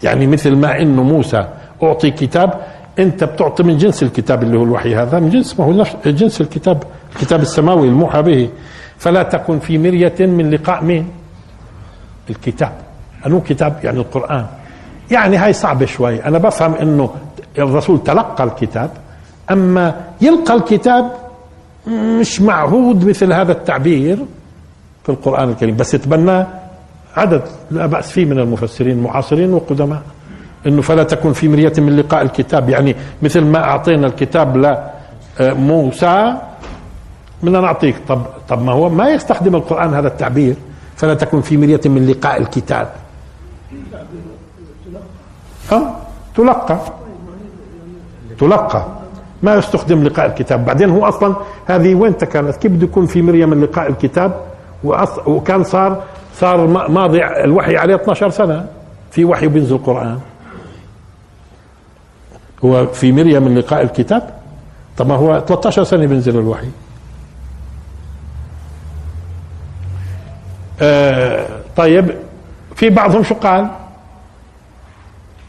[0.02, 1.48] يعني مثل ما انه موسى
[1.82, 2.60] أعطي كتاب
[2.98, 6.82] أنت بتعطي من جنس الكتاب اللي هو الوحي هذا من جنس ما هو جنس الكتاب
[7.16, 8.48] الكتاب السماوي الموحى به.
[8.98, 11.10] فلا تكن في مرية من لقاء مين؟
[12.30, 12.87] الكتاب.
[13.26, 14.46] انو كتاب يعني القرآن.
[15.10, 16.24] يعني هاي صعبة شوي.
[16.24, 17.10] أنا بفهم إنه
[17.58, 18.90] الرسول تلقى الكتاب
[19.50, 21.12] أما يلقى الكتاب
[22.20, 24.18] مش معهود مثل هذا التعبير
[25.04, 25.76] في القرآن الكريم.
[25.76, 26.46] بس يتبناه
[27.16, 30.02] عدد لا بأس فيه من المفسرين المعاصرين والقدماء
[30.66, 32.68] إنه فلا تكن في مرية من لقاء الكتاب.
[32.68, 34.76] يعني مثل ما أعطينا الكتاب
[35.40, 36.34] لموسى
[37.42, 40.54] بدنا نعطيك طب طب ما هو ما يستخدم القرآن هذا التعبير.
[40.96, 42.88] فلا تكن في مرية من لقاء الكتاب.
[45.72, 45.96] ها؟
[46.36, 46.78] تلقى.
[48.40, 48.86] تلقى.
[49.42, 50.64] ما يستخدم لقاء الكتاب.
[50.64, 54.40] بعدين هو أصلا هذه وين كانت؟ كيف بده يكون في مريم من لقاء الكتاب؟
[55.26, 56.02] وكان صار
[56.34, 58.66] صار ماضي الوحي عليه 12 سنة.
[59.10, 60.18] في وحي بينزل القران
[62.64, 64.30] هو في مريم من لقاء الكتاب؟
[64.96, 66.68] طب ما هو 13 سنة بينزل الوحي.
[70.80, 72.14] آه طيب
[72.74, 73.68] في بعضهم شو قال؟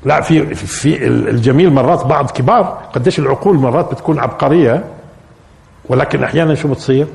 [0.06, 4.84] لا في في الجميل مرات بعض كبار قديش العقول مرات بتكون عبقرية
[5.90, 7.08] ولكن أحيانا شو بتصير؟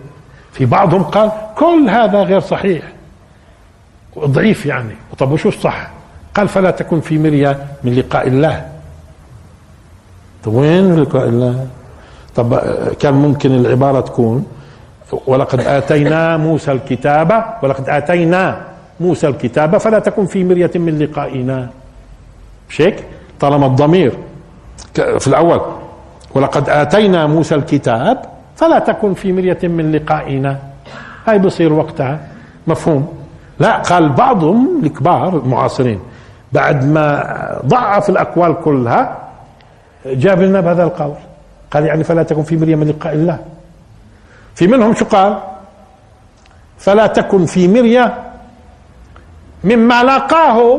[0.53, 2.83] في بعضهم قال كل هذا غير صحيح.
[4.19, 4.95] ضعيف يعني.
[5.19, 5.91] طب وشو الصح؟
[6.35, 8.69] قال فلا تكن في مرية من لقاء الله.
[10.45, 11.67] طب وين لقاء الله؟
[12.37, 12.59] طب
[13.01, 14.47] كان ممكن العبارة تكون
[15.27, 18.61] ولقد آتينا موسى الكتاب ولقد آتينا
[19.01, 21.71] موسى الكتاب فلا تكن في مرية من لقائنا.
[22.75, 23.05] مش هيك
[23.41, 24.13] طالما الضمير
[24.95, 25.61] في الأول
[26.35, 28.25] ولقد آتينا موسى الكتاب
[28.57, 30.59] فلا تكن في مرية من لقائنا.
[31.27, 32.21] هاي بصير وقتها.
[32.67, 33.09] مفهوم؟
[33.59, 36.01] لا قال بعضهم الكبار المعاصرين
[36.53, 37.07] بعد ما
[37.67, 39.19] ضعف الأقوال كلها
[40.07, 41.15] جاب لنا بهذا القول.
[41.71, 43.39] قال يعني فلا تكن في مرية من لقاء الله.
[44.55, 45.39] في منهم شو قال؟
[46.79, 48.15] فلا تكن في مرية
[49.65, 50.79] مما لاقاه.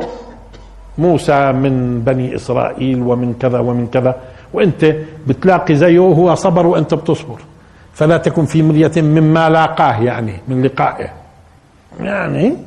[0.97, 4.15] موسى من بني إسرائيل ومن كذا ومن كذا
[4.53, 4.95] وأنت
[5.27, 7.39] بتلاقي زيه وهو صبر وأنت بتصبر.
[7.93, 11.09] فلا تكن في مرية مما لاقاه يعني من لقائه.
[11.99, 12.57] يعني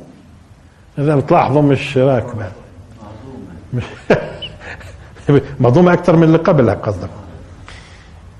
[0.97, 2.45] إذا بتلاحظوا مش راكبه
[5.59, 7.09] مظلومة أكثر من اللي قبلها قصدك.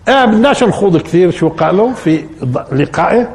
[0.08, 2.26] آه بدناش نخوض كثير شو قالوا في
[2.72, 3.30] لقائه؟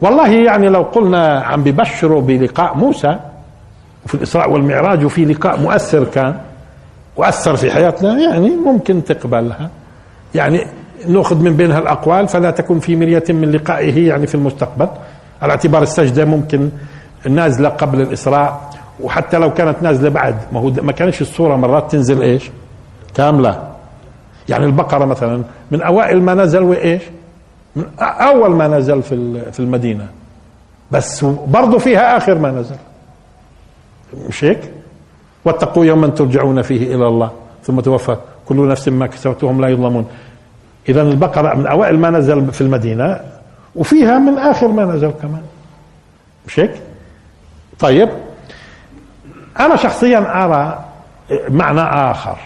[0.00, 3.18] والله يعني لو قلنا عم ببشروا بلقاء موسى
[4.04, 6.34] وفي الإسراء والمعراج وفي لقاء مؤثر كان
[7.16, 9.70] وأثر في حياتنا يعني ممكن تقبلها.
[10.34, 10.60] يعني
[11.08, 14.88] نأخذ من بينها الأقوال فلا تكن في مرية من لقائه يعني في المستقبل.
[15.42, 16.70] على اعتبار السجدة ممكن
[17.28, 22.22] نازلة قبل الإسراء وحتى لو كانت نازلة بعد ما هو ما كانش الصورة مرات تنزل
[22.22, 22.50] إيش؟
[23.14, 23.68] كاملة.
[24.48, 27.02] يعني البقرة مثلا من أوائل ما نزل وإيش؟
[27.76, 30.06] من أول ما نزل في في المدينة.
[30.90, 32.76] بس برضه فيها آخر ما نزل.
[34.28, 34.72] مش هيك
[35.44, 37.30] واتقوا يوما ترجعون فيه إلى الله
[37.64, 38.16] ثم توفى.
[38.46, 40.08] كل نفس ما كسبت وهم لا يظلمون.
[40.88, 43.20] اذا البقرة من أوائل ما نزل في المدينة
[43.74, 45.42] وفيها من آخر ما نزل كمان.
[46.46, 46.82] مش هيك
[47.78, 48.08] طيب.
[49.60, 50.84] أنا شخصيا أرى
[51.48, 52.38] معنى آخر.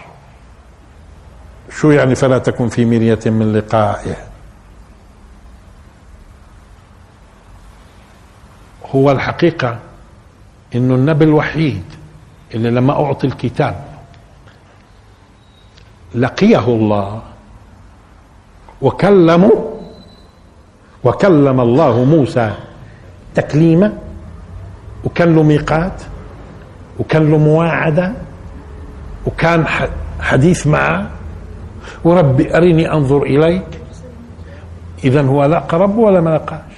[1.71, 4.15] شو يعني فلا تكن في مرية من لقائه؟
[8.95, 9.79] هو الحقيقة
[10.75, 11.83] إنه النبي الوحيد
[12.53, 13.75] اللي لما أعطي الكتاب
[16.15, 17.21] لقيه الله
[18.81, 19.73] وكلموا
[21.03, 22.51] وكلم الله موسى
[23.35, 23.93] تكليما
[25.03, 26.01] وكان له ميقات
[26.99, 28.13] وكان له مواعدة
[29.25, 29.65] وكان
[30.19, 31.09] حديث معه
[32.03, 33.65] وربي أرني أنظر إليك
[35.03, 36.72] إذا هو لقى ربه ولا ما لقاش.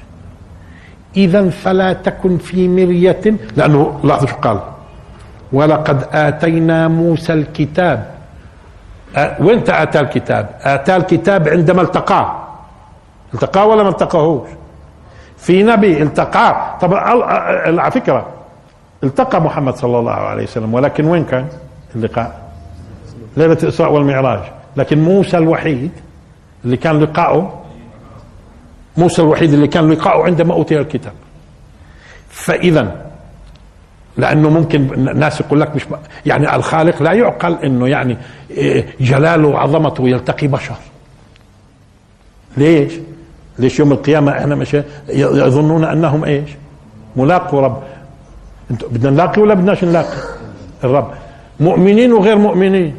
[1.18, 3.22] إذا فلا تكن في مرية
[3.58, 4.60] لأنه لاحظوا شو قال
[5.54, 8.12] ولقد آتينا موسى الكتاب.
[9.40, 12.36] وين آتى الكتاب؟ آتى الكتاب عندما التقاه
[13.34, 14.50] التقاه ولا ما التقاهوش
[15.38, 18.26] في نبي التقاه طب على فكرة
[19.04, 21.46] التقى محمد صلى الله عليه وسلم ولكن وين كان
[21.96, 22.42] اللقاء؟
[23.38, 24.40] ليلة الإسراء والمعراج.
[24.78, 25.92] لكن موسى الوحيد
[26.66, 27.54] اللي كان لقاؤه
[28.98, 31.14] موسى الوحيد اللي كان لقاؤه عندما أوتي الكتاب.
[32.30, 33.06] فإذا
[34.18, 35.86] لأنه ممكن الناس يقول لك مش
[36.26, 38.18] يعني الخالق لا يعقل إنه يعني
[38.52, 40.76] إيه، جلاله وعظمته يلتقي بشر.
[42.58, 42.94] ليش؟
[43.60, 44.78] ليش يوم القيامة إحنا مش
[45.10, 46.50] يظنون أنهم إيش؟
[47.16, 47.84] ملاقوا رب.
[48.70, 50.18] بدنا نلاقي ولا بدناش نلاقي؟
[50.84, 51.12] الرب.
[51.60, 52.96] مؤمنين وغير مؤمنين.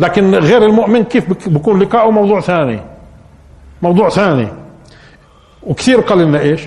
[0.00, 2.80] لكن غير المؤمن كيف بكون لقاؤه موضوع ثاني؟
[3.82, 4.48] موضوع ثاني.
[5.62, 6.60] وكثير قال لنا إيش؟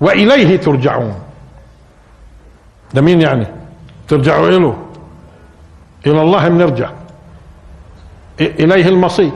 [0.00, 1.14] وإليه ترجعون.
[2.94, 3.46] ده مين يعني؟
[4.08, 4.76] ترجعوا إله
[6.06, 6.90] إلى الله بنرجع
[8.40, 9.32] إليه المصير.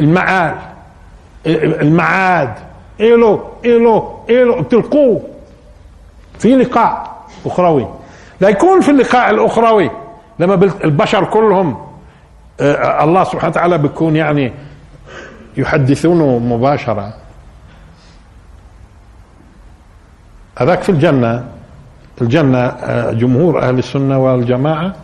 [0.00, 0.56] المعاد
[1.46, 2.54] المعاد.
[3.00, 5.22] إله إله إله تلقوه.
[6.38, 7.88] في لقاء أخروي.
[8.40, 9.90] لا يكون في اللقاء الأخروي.
[10.38, 11.86] لما البشر كلهم
[12.60, 14.52] آه، الله سبحانه وتعالى بيكون يعني
[15.56, 17.14] يحدثونه مباشرة.
[20.58, 21.44] هذاك في الجنة
[22.20, 24.94] الجنة آه، جمهور أهل السنة والجماعة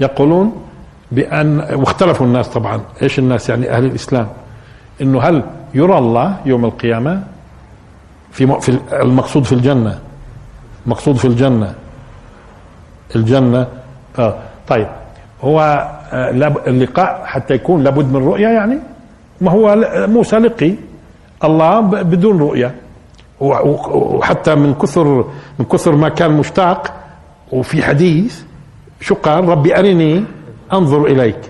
[0.00, 0.62] يقولون
[1.12, 4.28] بأن واختلفوا الناس طبعا إيش الناس يعني أهل الإسلام؟
[5.00, 5.42] إنه هل
[5.74, 7.22] يرى الله يوم القيامة
[8.32, 9.98] في في المقصود في الجنة؟
[10.86, 11.74] مقصود في الجنة.
[13.16, 13.66] الجنة
[14.18, 14.34] آه
[14.68, 14.88] طيب
[15.44, 15.60] هو
[16.12, 16.30] آه
[16.66, 18.78] اللقاء حتى يكون لابد من رؤية يعني؟
[19.42, 19.76] ما هو
[20.06, 20.74] موسى لقي
[21.44, 22.74] الله بدون رؤية.
[23.40, 25.24] وحتى من كثر
[25.58, 26.94] من كثر ما كان مشتاق
[27.52, 28.42] وفي حديث
[29.00, 30.24] شو قال ربي أرني
[30.72, 31.40] أنظر إليك.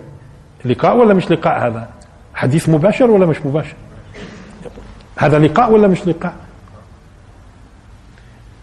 [0.65, 1.89] لقاء ولا مش لقاء هذا؟
[2.35, 3.75] حديث مباشر ولا مش مباشر؟
[5.17, 6.35] هذا لقاء ولا مش لقاء؟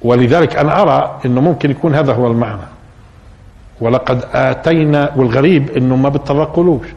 [0.02, 2.68] ولذلك أنا أرى أنه ممكن يكون هذا هو المعنى.
[3.82, 6.88] ولقد آتينا والغريب أنه ما بتطرقولوش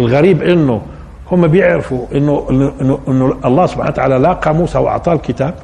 [0.00, 0.82] الغريب أنه
[1.32, 2.46] هم بيعرفوا انه
[2.80, 5.54] انه, الله سبحانه وتعالى لاقى موسى وأعطاه الكتاب.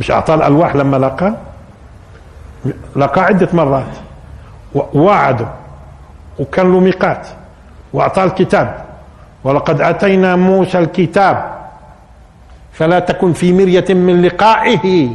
[0.00, 1.34] مش أعطاه الألواح لما لاقاه
[2.96, 3.96] لاقاه عدة مرات.
[4.74, 5.46] ووعده.
[6.38, 7.26] وكان له ميقات.
[7.92, 8.84] وأعطاه الكتاب.
[9.44, 11.54] ولقد آتينا موسى الكتاب.
[12.72, 15.10] فلا تكن في مرية من لقائه.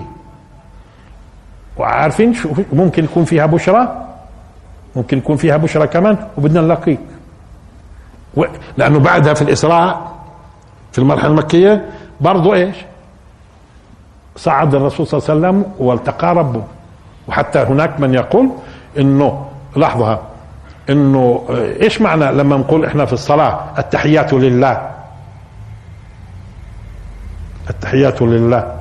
[1.78, 2.34] وعارفين
[2.74, 4.06] ممكن يكون فيها بشرى؟
[4.96, 6.18] ممكن يكون فيها بشرى كمان.
[6.38, 7.00] وبدنا نلاقيك
[8.78, 10.12] لأنه بعدها في الإسراء
[10.92, 11.86] في المرحلة المكية
[12.22, 12.76] برضه إيش؟
[14.36, 16.64] صعد الرسول صلى الله عليه وسلم والتقى ربه.
[17.28, 18.50] وحتى هناك من يقول
[19.00, 19.46] إنه
[19.76, 20.20] لحظة
[20.90, 21.46] إنه
[21.82, 24.92] إيش معنى لما نقول إحنا في الصلاة التحيات لله؟
[27.70, 28.76] التحيات لله.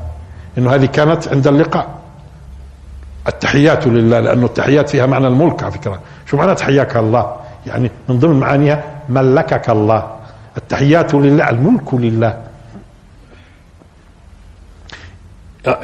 [0.59, 1.88] إنه هذه كانت عند اللقاء.
[3.29, 5.99] التحيات لله لأنه التحيات فيها معنى الملك على فكرة.
[6.26, 10.16] شو معنى تحياك الله يعني من ضمن معانيها ملكك الله.
[10.57, 12.40] التحيات لله الملك لله.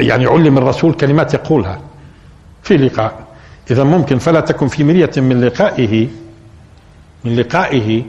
[0.00, 1.80] يعني علم الرسول كلمات يقولها
[2.62, 3.12] في لقاء.
[3.70, 6.08] إذا ممكن فلا تكن في مرية من لقائه
[7.24, 8.02] من لقائه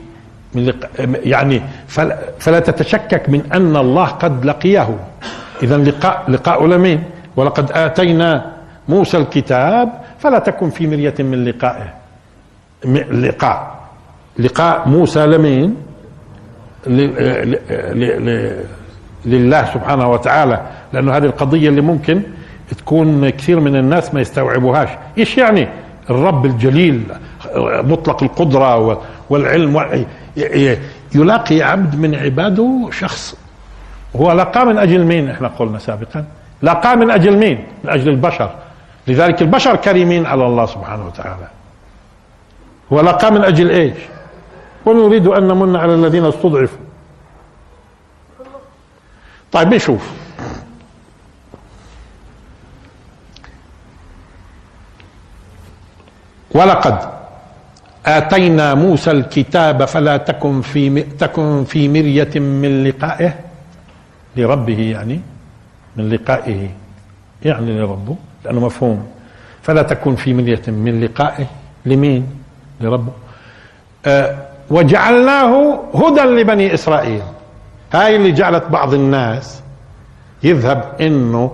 [0.54, 0.90] من لق...
[1.24, 4.98] يعني فلا, فلا تتشكك من أن الله قد لقيه.
[5.62, 7.04] إذا لقاء لقاء لمين
[7.36, 8.52] ولقد آتينا
[8.88, 11.94] موسى الكتاب فلا تكن في مرية من لقائه
[13.10, 13.81] لقاء.
[14.38, 15.76] لقاء موسى لمين؟
[19.26, 22.22] لله سبحانه وتعالى لأنه هذه القضية اللي ممكن
[22.78, 24.88] تكون كثير من الناس ما يستوعبوهاش.
[25.18, 25.68] إيش يعني؟
[26.10, 27.04] الرب الجليل
[27.56, 30.02] مطلق القدرة والعلم
[31.14, 33.36] يلاقي عبد من عباده شخص.
[34.16, 36.24] هو لقى من أجل مين؟ إحنا قلنا سابقا.
[36.62, 38.50] لقى من أجل مين؟ من أجل البشر.
[39.08, 41.48] لذلك البشر كريمين على الله سبحانه وتعالى.
[42.90, 43.94] ولقى من أجل إيش؟
[44.86, 46.78] ونريد أن نمن على الذين استضعفوا.
[49.52, 50.10] طيب نشوف
[56.50, 56.98] ولقد
[58.06, 63.34] آتينا موسى الكتاب فلا تكن في تكن في مرية من لقائه
[64.36, 65.20] لربه يعني
[65.96, 66.70] من لقائه
[67.44, 69.06] يعني لربه لأنه مفهوم.
[69.62, 71.46] فلا تكن في مرية من لقائه
[71.86, 72.26] لمين؟
[72.80, 73.12] لربه.
[74.06, 77.22] أه وجعلناه هدى لبني إسرائيل.
[77.92, 79.62] هاي اللي جعلت بعض الناس
[80.42, 81.52] يذهب إنه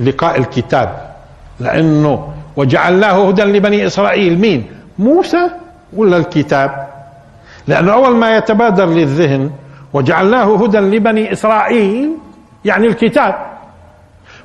[0.00, 1.14] لقاء الكتاب.
[1.60, 4.38] لأنه وجعلناه هدى لبني إسرائيل.
[4.38, 4.66] مين؟
[4.98, 5.50] موسى
[5.96, 6.88] ولا الكتاب؟
[7.68, 9.50] لأنه أول ما يتبادر للذهن
[9.92, 12.10] وجعلناه هدى لبني إسرائيل
[12.64, 13.34] يعني الكتاب.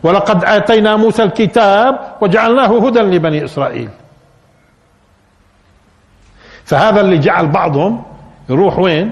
[0.03, 3.89] ولقد آتينا موسى الكتاب وجعلناه هدى لبني إسرائيل.
[6.65, 8.01] فهذا اللي جعل بعضهم
[8.49, 9.11] يروح وين؟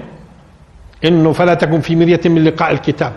[1.04, 3.12] إنه فلا تكن في مرية من لقاء الكتاب.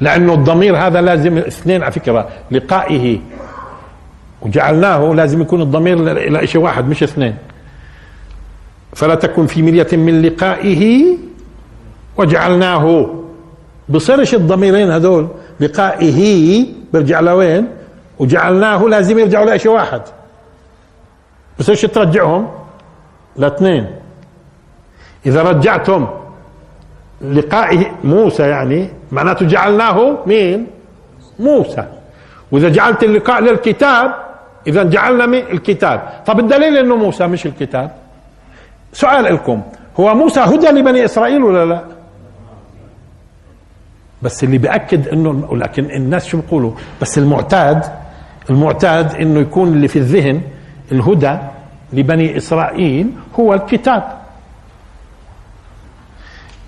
[0.00, 3.18] لأنه الضمير هذا لازم اثنين على فكرة لقائه.
[4.42, 7.36] وجعلناه لازم يكون الضمير إلى شيء واحد مش اثنين.
[8.92, 11.04] فلا تكن في مرية من لقائه
[12.16, 13.14] وجعلناه.
[13.88, 15.28] بصيرش الضميرين هذول
[15.60, 17.68] لقائه بيرجع لوين
[18.18, 20.02] وجعلناه لازم يرجعوا لشيء واحد.
[21.58, 22.48] بصيرش ترجعهم؟
[23.36, 23.86] لاثنين
[25.26, 26.06] إذا رجعتم
[27.20, 30.66] لقائه موسى يعني معناته جعلناه مين؟
[31.38, 31.84] موسى.
[32.52, 34.14] وإذا جعلت اللقاء للكتاب
[34.66, 36.22] إذا جعلنا مين؟ الكتاب.
[36.26, 37.90] طب الدليل إنه موسى مش الكتاب؟
[38.92, 39.62] سؤال لكم.
[40.00, 41.84] هو موسى هدى لبني إسرائيل ولا لا؟
[44.22, 47.84] بس اللي بأكد إنه لكن الناس شو بيقولوا؟ بس المعتاد
[48.50, 50.40] المعتاد إنه يكون اللي في الذهن
[50.92, 51.38] الهدى
[51.92, 53.10] لبني إسرائيل
[53.40, 54.18] هو الكتاب.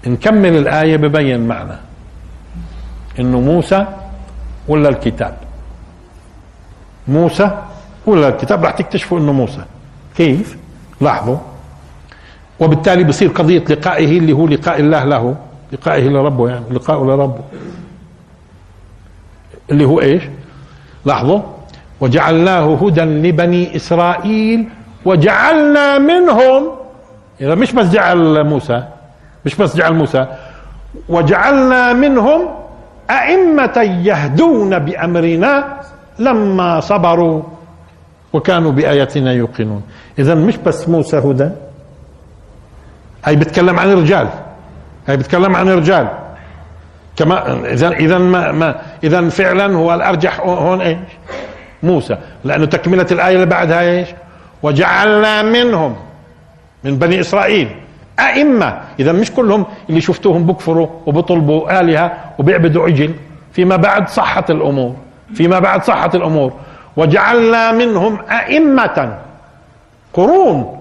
[0.07, 1.77] نكمل الآية ببين معنى.
[3.19, 3.87] إنه موسى
[4.69, 5.37] ولا الكتاب؟
[7.09, 7.63] موسى
[8.07, 9.65] ولا الكتاب؟ راح تكتشفوا إنه موسى.
[10.17, 10.57] كيف؟
[11.01, 11.39] لاحظوا.
[12.61, 15.37] وبالتالي بصير قضية لقائه اللي هو لقاء الله له.
[15.73, 17.45] لقائه لربه يعني لقاءه لربه.
[19.71, 20.23] اللي هو إيش؟
[21.05, 21.58] لاحظوا.
[22.01, 24.69] وجعلناه هدى لبني إسرائيل
[25.05, 26.71] وجعلنا منهم
[27.41, 28.85] إذا مش بس جعل موسى
[29.45, 30.27] مش بس جعل موسى
[31.09, 32.49] وجعلنا منهم
[33.11, 35.81] أئمة يهدون بأمرنا
[36.19, 37.43] لما صبروا
[38.33, 39.83] وكانوا بآياتنا يوقنون.
[40.19, 41.51] إذا مش بس موسى هدى.
[43.25, 44.29] هي بتكلم عن الرجال.
[45.07, 46.09] هي بتكلم عن الرجال.
[47.17, 50.99] كما اذا اذا ما, ما اذا فعلا هو الأرجح هون إيش؟
[51.83, 54.09] موسى لأنه تكملة الآية اللي بعدها إيش؟
[54.63, 55.97] وجعلنا منهم
[56.85, 57.69] من بني إسرائيل
[58.19, 58.81] أئمة.
[59.01, 63.15] إذا مش كلهم اللي شفتوهم بكفروا وبطلبوا آلهة وبيعبدوا عجل.
[63.53, 64.95] فيما بعد صحت الأمور.
[65.35, 66.53] فيما بعد صحت الأمور.
[66.97, 69.19] وجعلنا منهم أئمة.
[70.15, 70.79] قرون.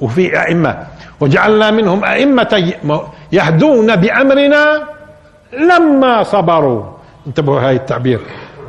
[0.00, 0.86] وفي أئمة.
[1.20, 2.72] وجعلنا منهم أئمة
[3.32, 4.82] يهدون بأمرنا
[5.52, 6.82] لما صبروا.
[7.26, 8.20] انتبهوا هاي التعبير.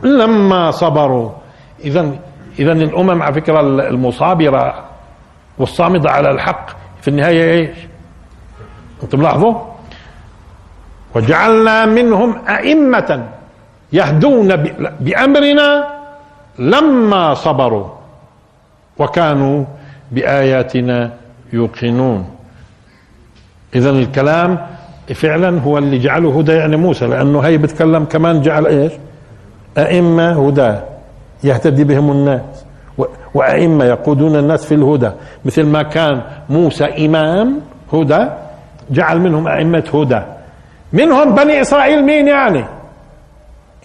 [0.04, 1.30] لما صبروا.
[1.84, 2.12] إذا
[2.60, 4.86] إذا الأمم على فكرة المصابرة
[5.58, 6.70] والصامدة على الحق
[7.02, 7.78] في النهاية إيش؟
[9.04, 9.54] أنتم لاحظوا؟
[11.16, 13.28] وجعلنا منهم أئمة
[13.94, 14.56] يهدون
[15.00, 15.88] بأمرنا
[16.60, 17.88] لما صبروا
[18.98, 19.66] وكانوا
[20.12, 21.14] بآياتنا
[21.54, 22.36] يوقنون.
[23.76, 24.68] إذا الكلام
[25.16, 28.92] فعلا هو اللي جعله هدى يعني موسى لأنه هي بتكلم كمان جعل إيش؟
[29.78, 30.80] أئمة هدى.
[31.44, 32.42] يهتدي بهم الناس.
[33.34, 35.12] وأئمة يقودون الناس في الهدى.
[35.46, 37.60] مثل ما كان موسى إمام
[37.94, 38.26] هدى
[38.92, 40.22] جعل منهم أئمة هدى.
[40.94, 42.66] منهم بني إسرائيل مين يعني؟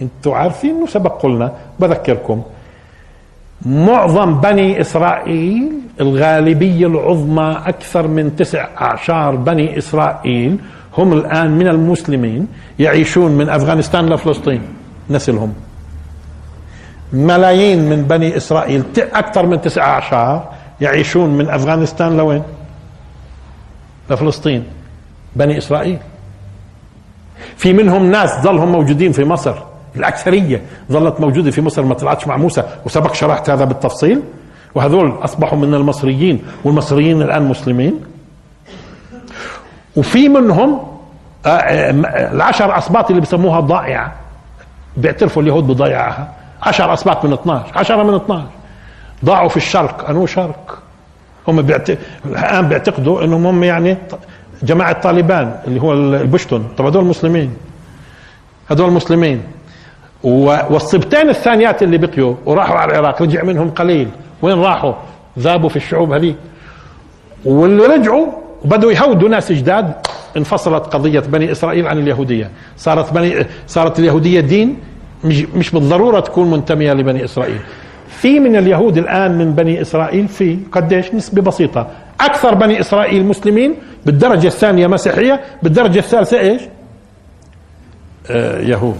[0.02, 2.42] أنتوا عارفين؟ انه سبق قلنا؟ بذكركم.
[3.66, 10.58] معظم بني إسرائيل الغالبية العظمى أكثر من تسع أعشار بني إسرائيل
[10.98, 12.48] هم الآن من المسلمين
[12.78, 14.62] يعيشون من أفغانستان لفلسطين.
[15.10, 15.54] نسلهم.
[17.14, 20.48] ملايين من بني إسرائيل أكثر من تسع أعشار
[20.80, 22.42] يعيشون من أفغانستان لوين؟
[24.10, 24.64] لفلسطين
[25.36, 25.98] بني إسرائيل.
[27.56, 29.54] في منهم ناس ظلهم موجودين في مصر
[29.96, 30.62] الأكثرية
[30.92, 32.62] ظلت موجودة في مصر ما طلعتش مع موسى.
[32.86, 34.22] وسبق شرحت هذا بالتفصيل.
[34.74, 38.00] وهذول أصبحوا من المصريين والمصريين الآن مسلمين.
[39.96, 40.80] وفي منهم
[41.46, 41.90] آه، آه،
[42.32, 44.12] العشر أسباط اللي بسموها ضائعة.
[44.96, 46.43] بيعترفوا اليهود بضيعها.
[46.66, 48.46] عشر أسباط من 12 عشرة من 12
[49.24, 50.78] ضاعوا في الشرق أنو شرق؟
[51.48, 51.90] هم بيعت...
[52.26, 53.96] الآن بيعتقدوا أنهم هم يعني
[54.62, 56.68] جماعة طالبان اللي هو البشتون.
[56.78, 57.56] طب هذول مسلمين.
[58.70, 59.42] هذول مسلمين.
[60.22, 64.08] والصبتين الثانيات اللي بقيوا وراحوا على العراق رجع منهم قليل.
[64.42, 64.92] وين راحوا؟
[65.38, 66.34] ذابوا في الشعوب هذه
[67.44, 68.26] واللي رجعوا
[68.64, 69.94] وبدوا يهودوا ناس جداد
[70.36, 72.50] انفصلت قضية بني إسرائيل عن اليهودية.
[72.76, 74.78] صارت بني صارت اليهودية دين
[75.24, 77.60] مش, مش بالضرورة تكون منتمية لبني إسرائيل.
[78.08, 81.86] في من اليهود الآن من بني إسرائيل في قديش؟ نسبة بسيطة.
[82.20, 83.74] أكثر بني إسرائيل مسلمين
[84.06, 86.62] بالدرجة الثانية مسيحية بالدرجة الثالثة إيش؟
[88.30, 88.98] آه يهود.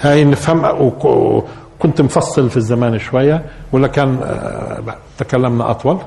[0.00, 5.98] هاي نفهم وكنت مفصل في الزمان شوية ولا كان آه تكلمنا أطول؟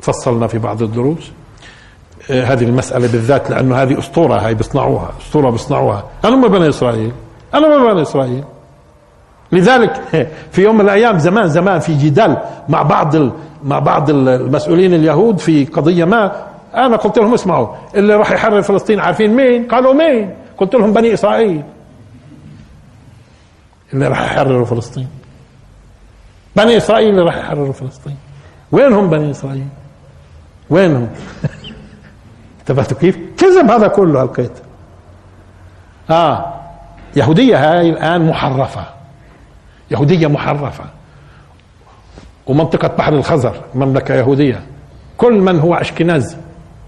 [0.00, 1.32] فصلنا في بعض الدروس.
[2.30, 6.04] هذه المسألة بالذات لأنه هذه أسطورة هاي بيصنعوها أسطورة بيصنعوها.
[6.24, 7.12] أنا ما بني إسرائيل.
[7.54, 8.44] أنا ما بني إسرائيل.
[9.52, 10.00] لذلك
[10.52, 12.36] في يوم من الأيام زمان زمان في جدال
[12.68, 13.16] مع بعض
[13.64, 16.46] مع بعض المسؤولين اليهود في قضية ما.
[16.74, 21.14] أنا قلت لهم اسمعوا اللي راح يحرر فلسطين عارفين مين؟ قالوا مين؟ قلت لهم بني
[21.14, 21.62] إسرائيل.
[23.92, 25.08] اللي راح يحرروا فلسطين.
[26.56, 28.16] بني إسرائيل اللي راح يحرروا فلسطين.
[28.72, 29.66] وينهم بني إسرائيل؟
[30.70, 31.08] وينهم؟
[32.64, 34.52] انتبهتوا كيف؟ كذب هذا كله هالقيت
[36.10, 36.54] آه
[37.16, 38.84] يهودية هاي الآن محرفة.
[39.90, 40.84] يهودية محرفة.
[42.46, 44.60] ومنطقة بحر الخزر مملكة يهودية.
[45.16, 46.36] كل من هو أشكناز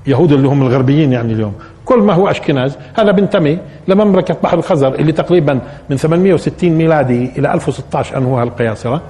[0.07, 1.55] يهود اللي هم الغربيين يعني اليوم.
[1.85, 3.59] كل ما هو أشكناز هذا بنتمي
[3.89, 5.61] لمملكة بحر الخزر اللي تقريبا
[5.91, 9.03] من 860 ميلادي إلى 1016 أنهوها القياصرة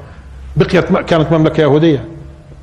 [0.56, 2.04] بقيت كانت مملكة يهودية.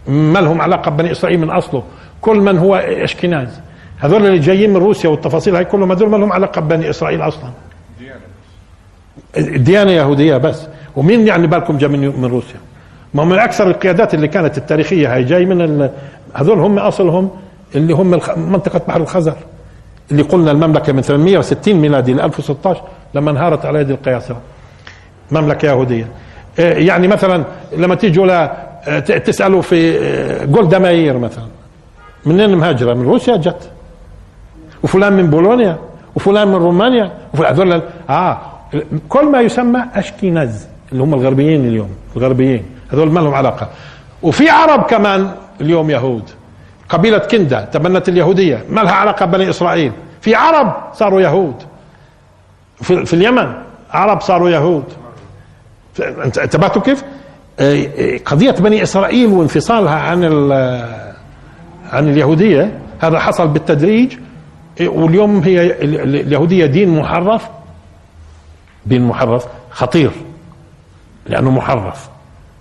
[0.08, 1.84] ما لهم علاقة ببني إسرائيل من أصله.
[2.22, 3.60] كل من هو أشكناز
[4.04, 7.50] هذول اللي جايين من روسيا والتفاصيل هاي كلهم هذول ما لهم علاقة ببني إسرائيل أصلا.
[9.38, 10.68] ديانة يهودية بس.
[10.96, 12.60] ومين يعني بالكم جاي من روسيا؟
[13.14, 15.90] ما من أكثر القيادات اللي كانت التاريخية هاي جاي من
[16.34, 17.30] هذول هم أصلهم
[17.76, 19.36] اللي هم منطقة بحر الخزر
[20.12, 22.82] اللي قلنا المملكة من 860 ميلادي ل 1016
[23.14, 24.42] لما انهارت على يد القياصرة.
[25.32, 26.08] مملكة يهودية.
[26.60, 27.44] إيه، يعني مثلا
[27.78, 28.54] لما تيجوا لا
[29.00, 29.98] تسألوا في
[30.46, 31.46] جولدا ماير مثلا.
[32.26, 33.70] منين مهاجره من روسيا جت.
[34.84, 35.78] وفلان من بولونيا
[36.16, 38.38] وفلان من رومانيا وفلان آه
[39.10, 43.68] كل ما يسمى اشكيناز اللي هم الغربيين اليوم الغربيين هذول ما لهم علاقة
[44.24, 45.32] وفي عرب كمان
[45.62, 46.30] اليوم يهود
[46.90, 51.56] قبيلة كندا تبنت اليهودية ما لها علاقة بني إسرائيل في عرب صاروا يهود
[52.82, 53.54] في, في اليمن
[53.92, 54.84] عرب صاروا يهود
[56.44, 57.04] انتبهتوا كيف
[58.26, 60.24] قضية بني إسرائيل وانفصالها عن
[61.94, 64.14] عن اليهودية هذا حصل بالتدريج
[64.82, 67.50] واليوم هي اليهودية دين محرف؟
[68.86, 69.46] دين محرف.
[69.72, 70.12] خطير.
[71.26, 72.10] لأنه محرف.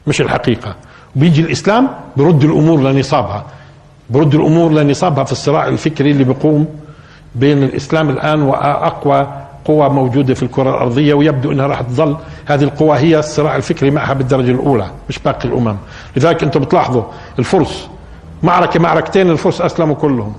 [0.06, 0.74] مش الحقيقة.
[1.16, 3.44] بيجي الإسلام برد الأمور لنصابها.
[4.10, 6.66] برد الأمور لنصابها في الصراع الفكري اللي بيقوم
[7.34, 9.26] بين الإسلام الآن وأقوى
[9.64, 12.16] قوى موجودة في الكرة الأرضية ويبدو أنها راح تظل.
[12.46, 15.76] هذه القوى هي الصراع الفكري معها بالدرجة الأولى مش باقي الأمم.
[16.16, 17.02] لذلك أنتم بتلاحظوا
[17.38, 17.88] الفرس.
[18.42, 20.34] معركة معركتين الفرس أسلموا كلهم.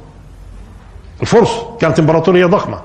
[1.22, 2.80] الفرس كانت إمبراطورية ضخمة.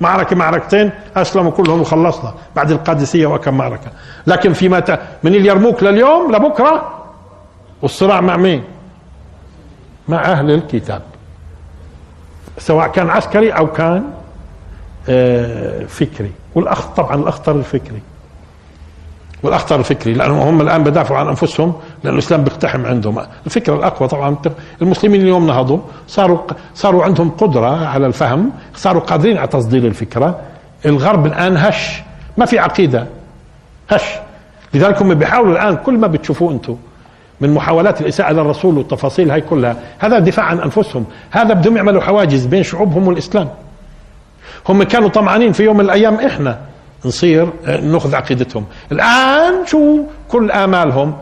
[0.00, 3.90] معركة معركتين أسلموا كلهم وخلصنا بعد القادسية وكم معركة.
[4.26, 5.00] لكن فيما ت...
[5.22, 6.94] من اليرموك لليوم لبكرة؟
[7.82, 8.64] والصراع مع مين؟
[10.08, 11.02] مع أهل الكتاب.
[12.58, 14.04] سواء كان عسكري أو كان
[15.08, 16.32] آه، فكري.
[16.54, 18.02] والأخ طبعا الأخطر الفكري.
[19.42, 21.74] والأخطر الفكري لأنهم هم الآن بدافعوا عن أنفسهم.
[22.04, 23.20] لأن الإسلام بيقتحم عندهم.
[23.46, 24.36] الفكرة الأقوى طبعا
[24.82, 26.38] المسلمين اليوم نهضوا صاروا
[26.74, 30.40] صاروا عندهم قدرة على الفهم صاروا قادرين على تصدير الفكرة.
[30.86, 32.02] الغرب الآن هش
[32.36, 33.06] ما في عقيدة
[33.90, 34.02] هش.
[34.74, 36.76] لذلك هم بيحاولوا الآن كل ما بتشوفوه أنتم
[37.40, 39.76] من محاولات الإساءة للرسول والتفاصيل هاي كلها.
[39.98, 41.04] هذا دفاع عن أنفسهم.
[41.30, 43.48] هذا بدهم يعملوا حواجز بين شعوبهم والإسلام.
[44.68, 46.58] هم كانوا طمعانين في يوم من الأيام إحنا
[47.04, 47.48] نصير
[47.82, 48.64] نأخذ عقيدتهم.
[48.92, 51.16] الآن شو؟ كل آمالهم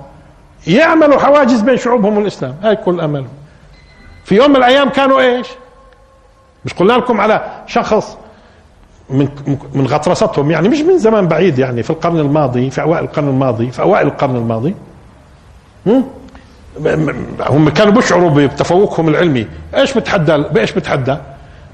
[0.66, 2.54] يعملوا حواجز بين شعوبهم والإسلام.
[2.62, 3.28] هاي كل امالهم
[4.24, 5.46] في يوم من الأيام كانوا إيش؟
[6.64, 8.16] مش قلنا لكم على شخص
[9.10, 9.28] من
[9.74, 10.50] من غطرستهم.
[10.50, 14.06] يعني مش من زمان بعيد يعني في القرن الماضي في أوائل القرن الماضي في أوائل
[14.06, 14.74] القرن الماضي.
[15.86, 19.46] هم؟ كانوا بيشعروا بتفوقهم العلمي.
[19.74, 21.16] إيش بتحدى؟ بإيش بتحدى؟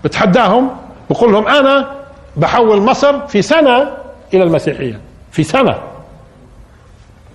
[0.05, 0.71] بتحداهم
[1.11, 1.91] بقول لهم أنا
[2.37, 3.89] بحول مصر في سنة
[4.35, 5.01] إلى المسيحية.
[5.31, 5.79] في سنة.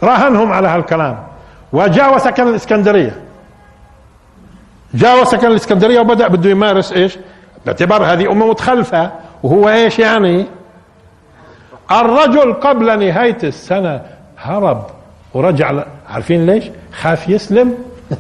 [0.04, 1.27] راهنهم على هالكلام.
[1.74, 3.16] وجاء وسكن الإسكندرية.
[4.94, 7.18] جاء وسكن الإسكندرية وبدأ بده يمارس إيش؟
[7.66, 9.12] باعتبار هذه أمة متخلفة.
[9.44, 10.46] وهو إيش يعني؟
[11.92, 14.02] الرجل قبل نهاية السنة
[14.38, 14.86] هرب
[15.34, 16.64] ورجع عارفين ليش؟
[17.02, 17.78] خاف يسلم.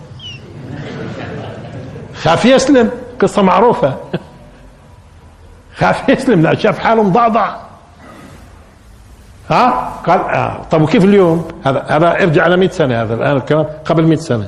[2.24, 2.91] خاف يسلم.
[3.22, 3.98] قصة معروفة.
[5.78, 7.56] خاف يسلم لأن شاف حاله مضعضع
[9.50, 10.62] ها؟ قال آه.
[10.72, 14.48] طب وكيف اليوم؟ هذا هذا ارجع على 100 سنة هذا الآن الكلام قبل 100 سنة.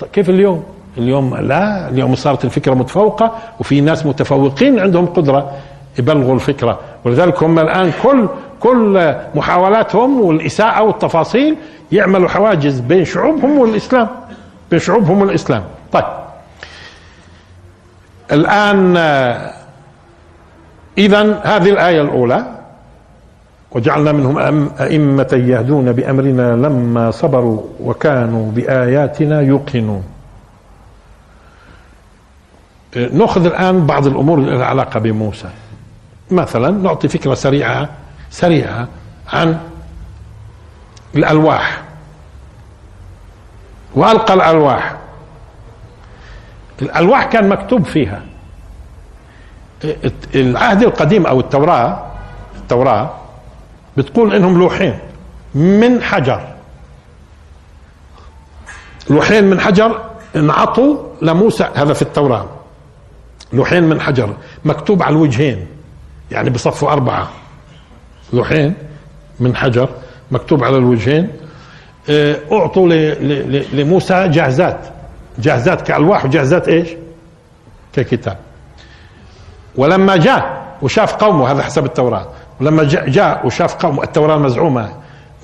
[0.00, 0.64] طيب كيف اليوم؟
[0.98, 5.52] اليوم لا اليوم صارت الفكرة متفوقة وفي ناس متفوقين عندهم قدرة
[5.98, 6.80] يبلغوا الفكرة.
[7.04, 8.28] ولذلك هم الآن كل
[8.60, 11.56] كل محاولاتهم والإساءة والتفاصيل
[11.92, 14.08] يعملوا حواجز بين شعوبهم والإسلام.
[14.70, 15.64] بين شعوبهم والإسلام.
[15.92, 16.04] طيب.
[18.32, 18.96] الآن
[20.98, 22.63] اذا هذه الآية الأولى.
[23.74, 30.04] وجعلنا منهم أئمة يهدون بأمرنا لما صبروا وكانوا بآياتنا يوقنون.
[33.12, 35.48] نأخذ الآن بعض الأمور لها علاقة بموسى.
[36.30, 37.88] مثلا نعطي فكرة سريعة
[38.30, 38.88] سريعة
[39.32, 39.58] عن
[41.14, 41.82] الألواح.
[43.94, 44.96] وألقى الألواح.
[46.82, 48.22] الألواح كان مكتوب فيها.
[50.34, 52.06] العهد القديم أو التوراة
[52.56, 53.10] التوراة
[53.96, 54.98] بتقول إنهم لوحين
[55.54, 56.40] من حجر.
[59.10, 60.00] لوحين من حجر
[60.36, 62.48] انعطوا لموسى هذا في التوراة.
[63.52, 64.34] لوحين من حجر
[64.64, 65.66] مكتوب على الوجهين
[66.30, 67.28] يعني بصفوا أربعة.
[68.32, 68.74] لوحين
[69.40, 69.88] من حجر
[70.30, 71.28] مكتوب على الوجهين.
[72.10, 72.88] آه، أعطوا
[73.72, 74.80] لموسى جاهزات
[75.38, 76.88] جاهزات كألواح وجاهزات إيش؟
[77.92, 78.38] ككتاب.
[79.76, 82.28] ولما جاء وشاف قومه هذا حسب التوراة.
[82.60, 84.92] ولما جاء, وشاف قوم التوراة المزعومة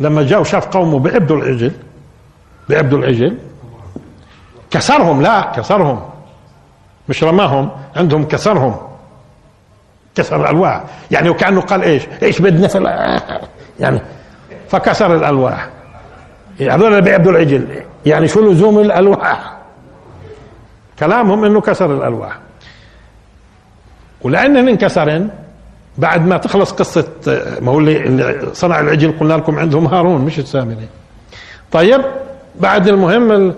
[0.01, 1.73] لما جاء وشاف قومه بيعبدوا العجل
[2.69, 3.37] بيعبدوا العجل
[4.71, 6.01] كسرهم لا كسرهم.
[7.09, 8.77] مش رماهم عندهم كسرهم.
[10.15, 10.85] كسر الألواح.
[11.11, 12.79] يعني وكأنه قال إيش؟ إيش بدنا في
[13.81, 14.01] يعني
[14.69, 15.69] فكسر الألواح.
[16.61, 17.83] هذول اللي بيعبدوا العجل.
[18.07, 19.57] يعني شو لزوم الألواح؟
[20.99, 22.39] كلامهم إنه كسر الألواح.
[24.23, 25.31] ولانهن انكسرن
[26.01, 27.09] بعد ما تخلص قصة
[27.61, 30.89] ما هو اللي صنع العجل قلنا لكم عندهم هارون مش السامري
[31.73, 32.01] طيب
[32.61, 33.55] بعد المهم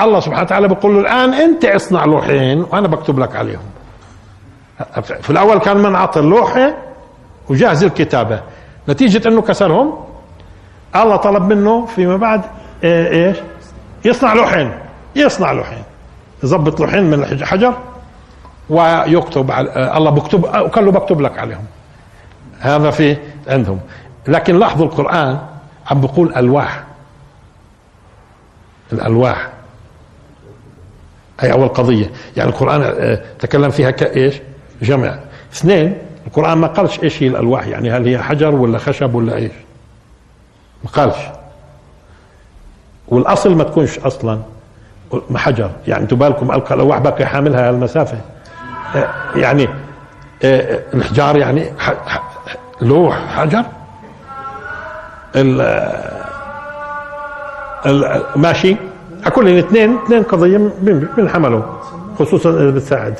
[0.00, 3.62] الله سبحانه وتعالى بيقول له الآن أنت اصنع لوحين وأنا بكتب لك عليهم.
[5.22, 6.74] في الأول كان منعط اللوحة
[7.48, 8.40] وجاهز الكتابة.
[8.88, 9.94] نتيجة أنه كسرهم.
[10.96, 12.42] الله طلب منه فيما بعد
[12.84, 13.36] إيه، إيش؟
[14.04, 14.72] يصنع لوحين
[15.16, 15.82] يصنع لوحين.
[16.42, 17.74] يظبط لوحين من الحجر
[18.70, 21.64] ويكتب الله بكتب وقال له بكتب لك عليهم.
[22.60, 23.16] هذا في
[23.48, 23.80] عندهم.
[24.28, 25.38] لكن لاحظوا القرآن
[25.90, 26.84] عم بقول ألواح.
[28.92, 29.48] الألواح.
[31.40, 32.10] هي أول قضية.
[32.36, 34.34] يعني القرآن آه، تكلم فيها كإيش
[34.82, 35.18] جمع
[35.52, 37.66] اثنين القرآن ما قالش إيش هي الألواح.
[37.66, 39.52] يعني هل هي حجر ولا خشب ولا إيش؟
[40.84, 41.16] ما قالش.
[43.08, 44.40] والأصل ما تكونش أصلا
[45.34, 45.70] حجر.
[45.86, 48.18] يعني أنتم بالكم ألقى الألواح باقي حاملها المسافة.
[49.34, 49.68] يعني
[50.44, 51.72] آه، الحجار يعني
[52.80, 53.18] لوح.
[53.36, 53.64] حجر؟
[58.36, 58.76] ماشي.
[59.34, 60.70] كلهم اثنين اثنين قضية
[61.16, 61.62] بنحملوا
[62.18, 63.14] خصوصا إذا بتساعد.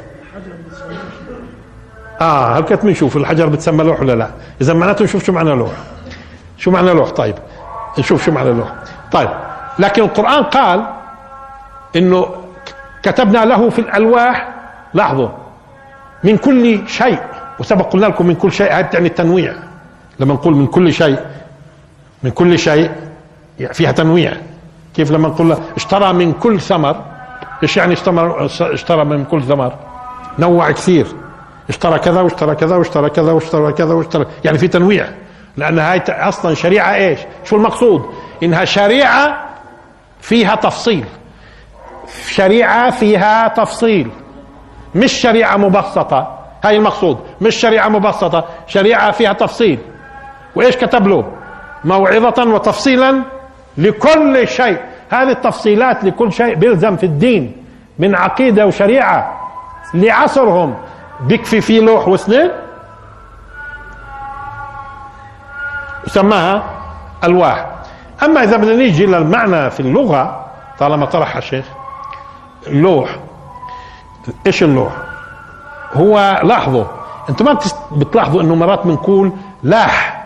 [2.20, 4.28] آه هلكت بنشوف الحجر بتسمى لوح ولا لا؟
[4.60, 5.70] إذا معناته نشوف شو معنى لوح.
[6.58, 7.34] شو معنى لوح؟ طيب
[7.98, 8.72] نشوف شو معنى لوح.
[9.12, 9.28] طيب
[9.78, 10.86] لكن القرآن قال
[11.96, 12.26] إنه
[13.02, 14.48] كتبنا له في الألواح.
[14.94, 15.28] لاحظوا
[16.24, 17.18] من كل شيء.
[17.58, 19.54] وسبق قلنا لكم من كل شيء هذه تعني التنويع.
[20.20, 21.18] لما نقول من كل شيء
[22.22, 22.90] من كل شيء
[23.72, 24.32] فيها تنويع.
[24.94, 27.04] كيف لما نقول اشترى من كل ثمر؟
[27.62, 29.74] إيش يعني اشترى اشترى من كل ثمر؟
[30.38, 31.06] نوع كثير.
[31.68, 34.26] اشترى كذا واشترى كذا واشترى كذا واشترى كذا واشترى.
[34.44, 35.08] يعني في تنويع.
[35.56, 38.10] لأن هاي أصلا شريعة إيش؟ شو المقصود؟
[38.42, 39.48] إنها شريعة
[40.20, 41.04] فيها تفصيل.
[42.28, 44.10] شريعة فيها تفصيل.
[44.94, 46.38] مش شريعة مبسطة.
[46.64, 47.18] هاي المقصود.
[47.40, 48.44] مش شريعة مبسطة.
[48.66, 49.78] شريعة فيها تفصيل.
[50.56, 51.32] وإيش كتب له؟
[51.84, 53.22] موعظة وتفصيلا
[53.78, 54.78] لكل شيء.
[55.10, 57.56] هذه التفصيلات لكل شيء بيلزم في الدين
[57.98, 59.40] من عقيدة وشريعة
[59.94, 60.74] لعصرهم.
[61.20, 62.50] بيكفي فيه لوح واثنين
[66.06, 66.62] وسماها
[67.24, 67.66] ألواح.
[68.24, 70.44] أما إذا بدنا نيجي للمعنى في اللغة
[70.78, 71.64] طالما طرح الشيخ
[72.66, 73.16] لوح.
[74.46, 74.92] إيش اللوح؟
[75.94, 76.84] هو لاحظوا
[77.28, 77.58] أنتم ما
[77.92, 80.24] بتلاحظوا إنه مرات بنقول لاح.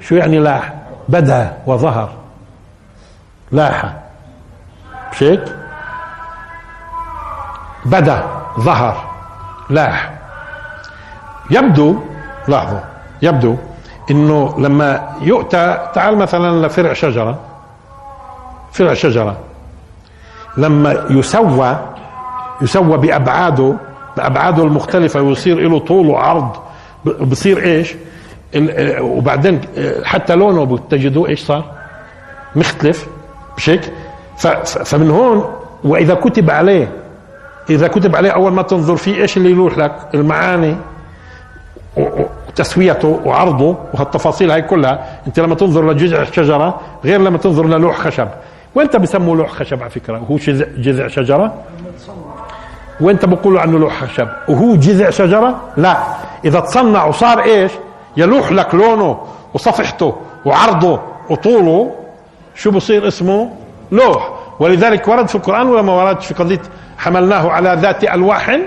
[0.00, 0.74] شو يعني لاح؟
[1.08, 2.10] بدا وظهر.
[3.52, 3.94] لاح
[5.12, 5.44] مش هيك؟
[7.84, 8.22] بدا
[8.60, 9.04] ظهر.
[9.70, 10.12] لاح.
[11.50, 11.98] يبدو
[12.48, 12.80] لاحظوا
[13.22, 13.56] يبدو
[14.10, 17.38] إنه لما يؤتى تعال مثلا لفرع شجرة.
[18.72, 19.36] فرع شجرة.
[20.56, 21.95] لما يسوى
[22.62, 23.74] يسوى بأبعاده
[24.16, 26.50] بأبعاده المختلفة ويصير له طول وعرض.
[27.04, 27.94] بصير إيش؟
[29.00, 29.60] وبعدين
[30.04, 31.64] حتى لونه بتجدوه إيش صار؟
[32.56, 33.06] مختلف
[33.64, 33.92] هيك
[34.84, 35.44] فمن هون
[35.84, 36.88] وإذا كتب عليه
[37.70, 40.76] إذا كتب عليه أول ما تنظر فيه إيش اللي يروح لك؟ المعاني
[41.96, 45.20] وتسويته وعرضه وهالتفاصيل هاي كلها.
[45.26, 48.28] أنت لما تنظر لجذع الشجرة غير لما تنظر للوح خشب.
[48.74, 50.36] وانت بسموه لوح خشب على فكرة؟ وهو
[50.78, 51.54] جذع شجرة؟
[53.00, 55.96] وانت بقولوا عنه لوح خشب وهو جذع شجرة؟ لا.
[56.44, 57.72] إذا تصنع وصار إيش؟
[58.16, 59.18] يلوح لك لونه
[59.54, 61.94] وصفحته وعرضه وطوله
[62.54, 63.50] شو بصير اسمه؟
[63.92, 64.30] لوح.
[64.60, 66.62] ولذلك ورد في القرآن ولا ما ورد؟ في قضية
[66.98, 68.58] حملناه على ذات ألواح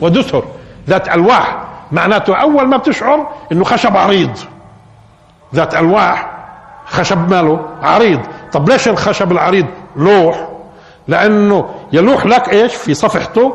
[0.00, 0.44] ودسر.
[0.88, 1.56] ذات ألواح.
[1.92, 4.38] معناته أول ما بتشعر إنه خشب عريض.
[5.54, 6.30] ذات ألواح
[6.86, 8.20] خشب ماله؟ عريض.
[8.52, 9.66] طب ليش الخشب العريض
[9.96, 10.49] لوح؟
[11.10, 13.54] لأنه يلوح لك إيش في صفحته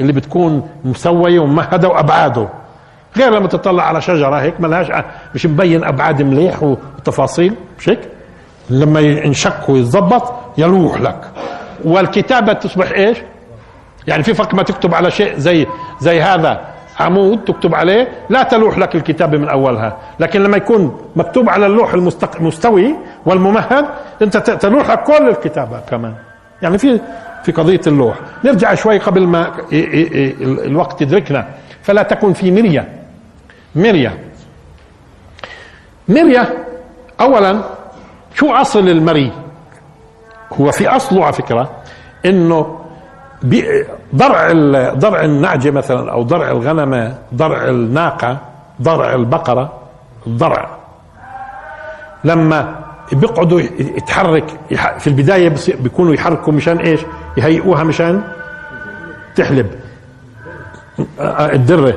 [0.00, 2.48] اللي بتكون مسوية وممهدة وأبعاده.
[3.16, 5.04] غير لما تطلع على شجرة هيك ملهاش
[5.34, 8.00] مش مبين أبعاد مليح وتفاصيل مش هيك؟
[8.70, 11.20] لما ينشك ويتظبط يلوح لك.
[11.84, 13.18] والكتابة تصبح إيش؟
[14.06, 15.66] يعني في فرق ما تكتب على شيء زي
[16.00, 16.60] زي هذا
[17.00, 19.96] عمود تكتب عليه لا تلوح لك الكتابة من أولها.
[20.20, 21.94] لكن لما يكون مكتوب على اللوح
[22.40, 22.94] المستوي
[23.26, 23.86] والممهد
[24.22, 26.14] أنت تلوح لك كل الكتابة كمان.
[26.62, 27.00] يعني في
[27.44, 28.16] في قضية اللوح.
[28.44, 29.52] نرجع شوي قبل ما
[30.64, 31.46] الوقت يدركنا.
[31.82, 32.88] فلا تكن في مرية.
[33.74, 34.18] مرية.
[36.08, 36.54] مرية
[37.20, 37.60] أولا
[38.34, 39.32] شو أصل المري؟
[40.60, 41.70] هو في أصله على فكرة
[42.26, 42.80] إنه
[44.14, 44.52] ضرع
[44.94, 48.38] ضرع النعجة مثلا أو ضرع الغنمه ضرع الناقة
[48.82, 49.72] ضرع البقرة
[50.26, 50.68] الضرع
[52.24, 52.74] لما
[53.12, 54.44] بيقعدوا يتحرك
[54.98, 57.00] في البداية بيكونوا يحركوا مشان إيش؟
[57.36, 58.22] يهيئوها مشان
[59.36, 59.66] تحلب.
[61.20, 61.94] الدرة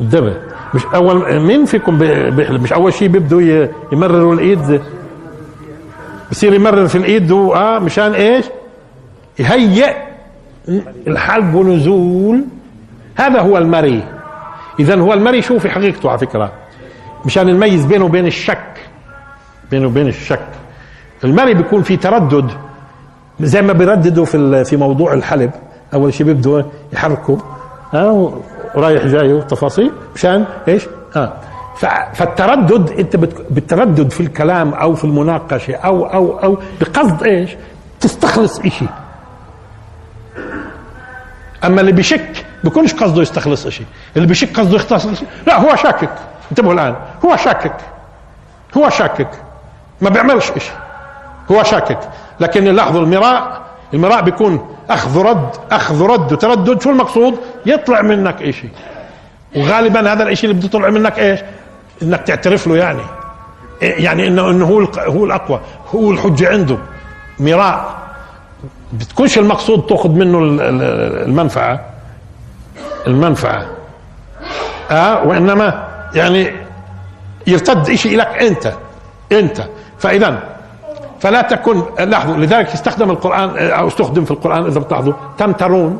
[0.00, 0.36] الدرة.
[0.74, 1.98] مش أول مين فيكم
[2.30, 4.80] بيحلب؟ مش أول شيء بيبدوا يمرروا الإيد؟
[6.30, 8.44] بصير يمرر في الإيد آه مشان إيش؟
[9.38, 9.94] يهيئ
[11.06, 12.44] الحلق ونزول.
[13.16, 14.04] هذا هو المري
[14.80, 16.52] اذا هو المري شو في حقيقته على فكرة.
[17.24, 18.64] مشان نميز بينه وبين الشك.
[19.70, 20.46] بينه وبين الشك.
[21.24, 22.50] المري بيكون في تردد
[23.40, 25.50] زي ما بيرددوا في في موضوع الحلب.
[25.94, 26.62] أول شيء بيبدوا
[26.92, 27.36] يحركوا.
[27.92, 28.40] ها آه
[28.74, 30.86] ورايح جاي وتفاصيل مشان إيش؟
[31.16, 31.32] آه.
[32.14, 33.16] فالتردد أنت
[33.50, 37.50] بالتردد في الكلام أو في المناقشة أو أو أو بقصد إيش؟
[38.00, 38.88] تستخلص شيء
[41.64, 43.86] أما اللي بشك بيكونش قصده يستخلص شيء
[44.16, 46.10] اللي بشك قصده يستخلص لا هو شاكك.
[46.50, 46.96] انتبهوا الآن.
[47.24, 47.76] هو شاكك.
[48.76, 49.28] هو شاكك.
[50.04, 50.72] ما بيعملش شيء
[51.50, 51.98] هو شاكك.
[52.40, 53.62] لكن لاحظوا المراء
[53.94, 56.82] المراء بيكون أخذ رد أخذ رد وتردد.
[56.82, 58.70] شو المقصود؟ يطلع منك شيء
[59.56, 61.40] وغالبا هذا الشيء اللي بده يطلع منك إيش؟
[62.02, 63.02] إنك تعترف له يعني.
[63.82, 65.60] يعني إنه إنه هو هو الأقوى
[65.94, 66.78] هو الحجة عنده.
[67.40, 67.94] مراء.
[68.92, 70.38] بتكونش المقصود تأخذ منه
[71.24, 71.80] المنفعة.
[73.06, 73.66] المنفعة.
[74.90, 76.52] آه وإنما يعني
[77.46, 78.72] يرتد شيء لك أنت.
[79.32, 79.64] أنت.
[79.98, 80.42] فإذا
[81.20, 85.98] فلا تكن لاحظوا لذلك استخدم القرآن أو استخدم في القرآن إذا بتلاحظوا تمترون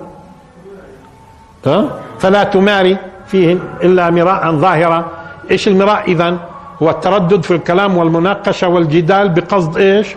[1.66, 5.04] ها؟ فلا تماري فيهن إلا مراء ظاهرا.
[5.50, 6.36] إيش المراء اذا
[6.82, 10.16] هو التردد في الكلام والمناقشة والجدال بقصد إيش؟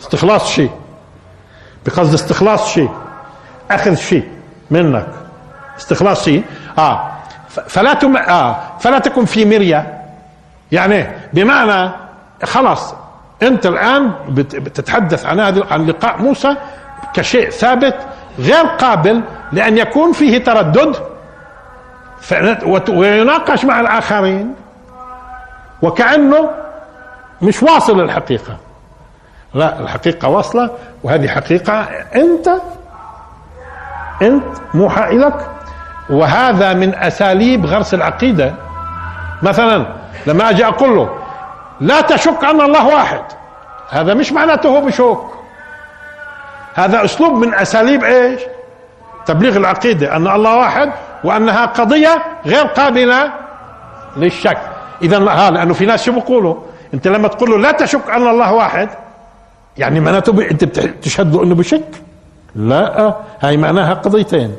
[0.00, 0.70] استخلاص شيء.
[1.86, 2.90] بقصد استخلاص شيء.
[3.70, 4.28] أخذ شيء
[4.70, 5.06] منك.
[5.78, 6.42] استخلاص شيء.
[6.78, 7.10] آه.
[7.48, 8.56] فلا تم آه.
[8.80, 10.00] فلا تكن في مرية.
[10.72, 12.03] يعني بمعنى
[12.44, 12.94] خلاص
[13.42, 15.40] انت الآن بتتحدث عن
[15.70, 16.56] عن لقاء موسى
[17.14, 17.96] كشيء ثابت
[18.38, 19.20] غير قابل
[19.52, 20.96] لأن يكون فيه تردد
[22.88, 24.54] ويناقش مع الآخرين
[25.82, 26.50] وكأنه
[27.42, 28.56] مش واصل للحقيقة
[29.54, 30.70] لا الحقيقة واصلة
[31.02, 31.80] وهذه حقيقة
[32.14, 32.48] أنت
[34.22, 35.34] أنت موحى إليك
[36.10, 38.54] وهذا من أساليب غرس العقيدة.
[39.42, 39.86] مثلا
[40.26, 41.18] لما أجي أقول له
[41.80, 43.22] لا تشك أن الله واحد.
[43.90, 45.18] هذا مش معناته هو بشك.
[46.74, 48.40] هذا أسلوب من أساليب إيش؟
[49.26, 50.92] تبليغ العقيدة أن الله واحد
[51.24, 53.32] وأنها قضية غير قابلة
[54.16, 54.58] للشك.
[55.02, 56.54] اذا ها لأنه في ناس شو بيقولوا؟
[56.94, 58.88] أنت لما تقول له لا تشك أن الله واحد
[59.78, 61.88] يعني معناته أنت بتشهد له إنه بشك؟
[62.54, 63.14] لا.
[63.40, 64.56] هاي معناها قضيتين.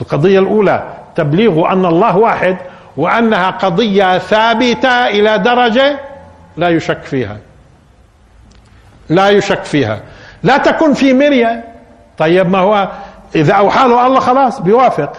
[0.00, 2.56] القضية الأولى تبليغ أن الله واحد
[2.96, 5.98] وأنها قضية ثابتة إلى درجة
[6.56, 7.36] لا يشك فيها.
[9.08, 10.00] لا يشك فيها.
[10.42, 11.64] لا تكن في مرية.
[12.18, 12.88] طيب ما هو
[13.34, 15.12] إذا اوحى له الله خلاص بيوافق.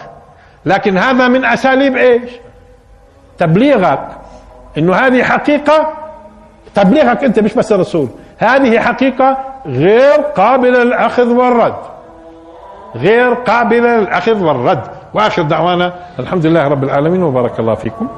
[0.64, 2.30] لكن هذا من أساليب إيش؟
[3.38, 4.08] تبليغك.
[4.78, 5.92] إنه هذه حقيقة
[6.74, 8.08] تبليغك أنت مش بس الرسول
[8.38, 11.76] هذه حقيقة غير قابلة للأخذ والرد.
[12.96, 14.82] غير قابلة للأخذ والرد.
[15.14, 18.08] وآخر دعوانا الحمد لله رب العالمين وبارك الله فيكم.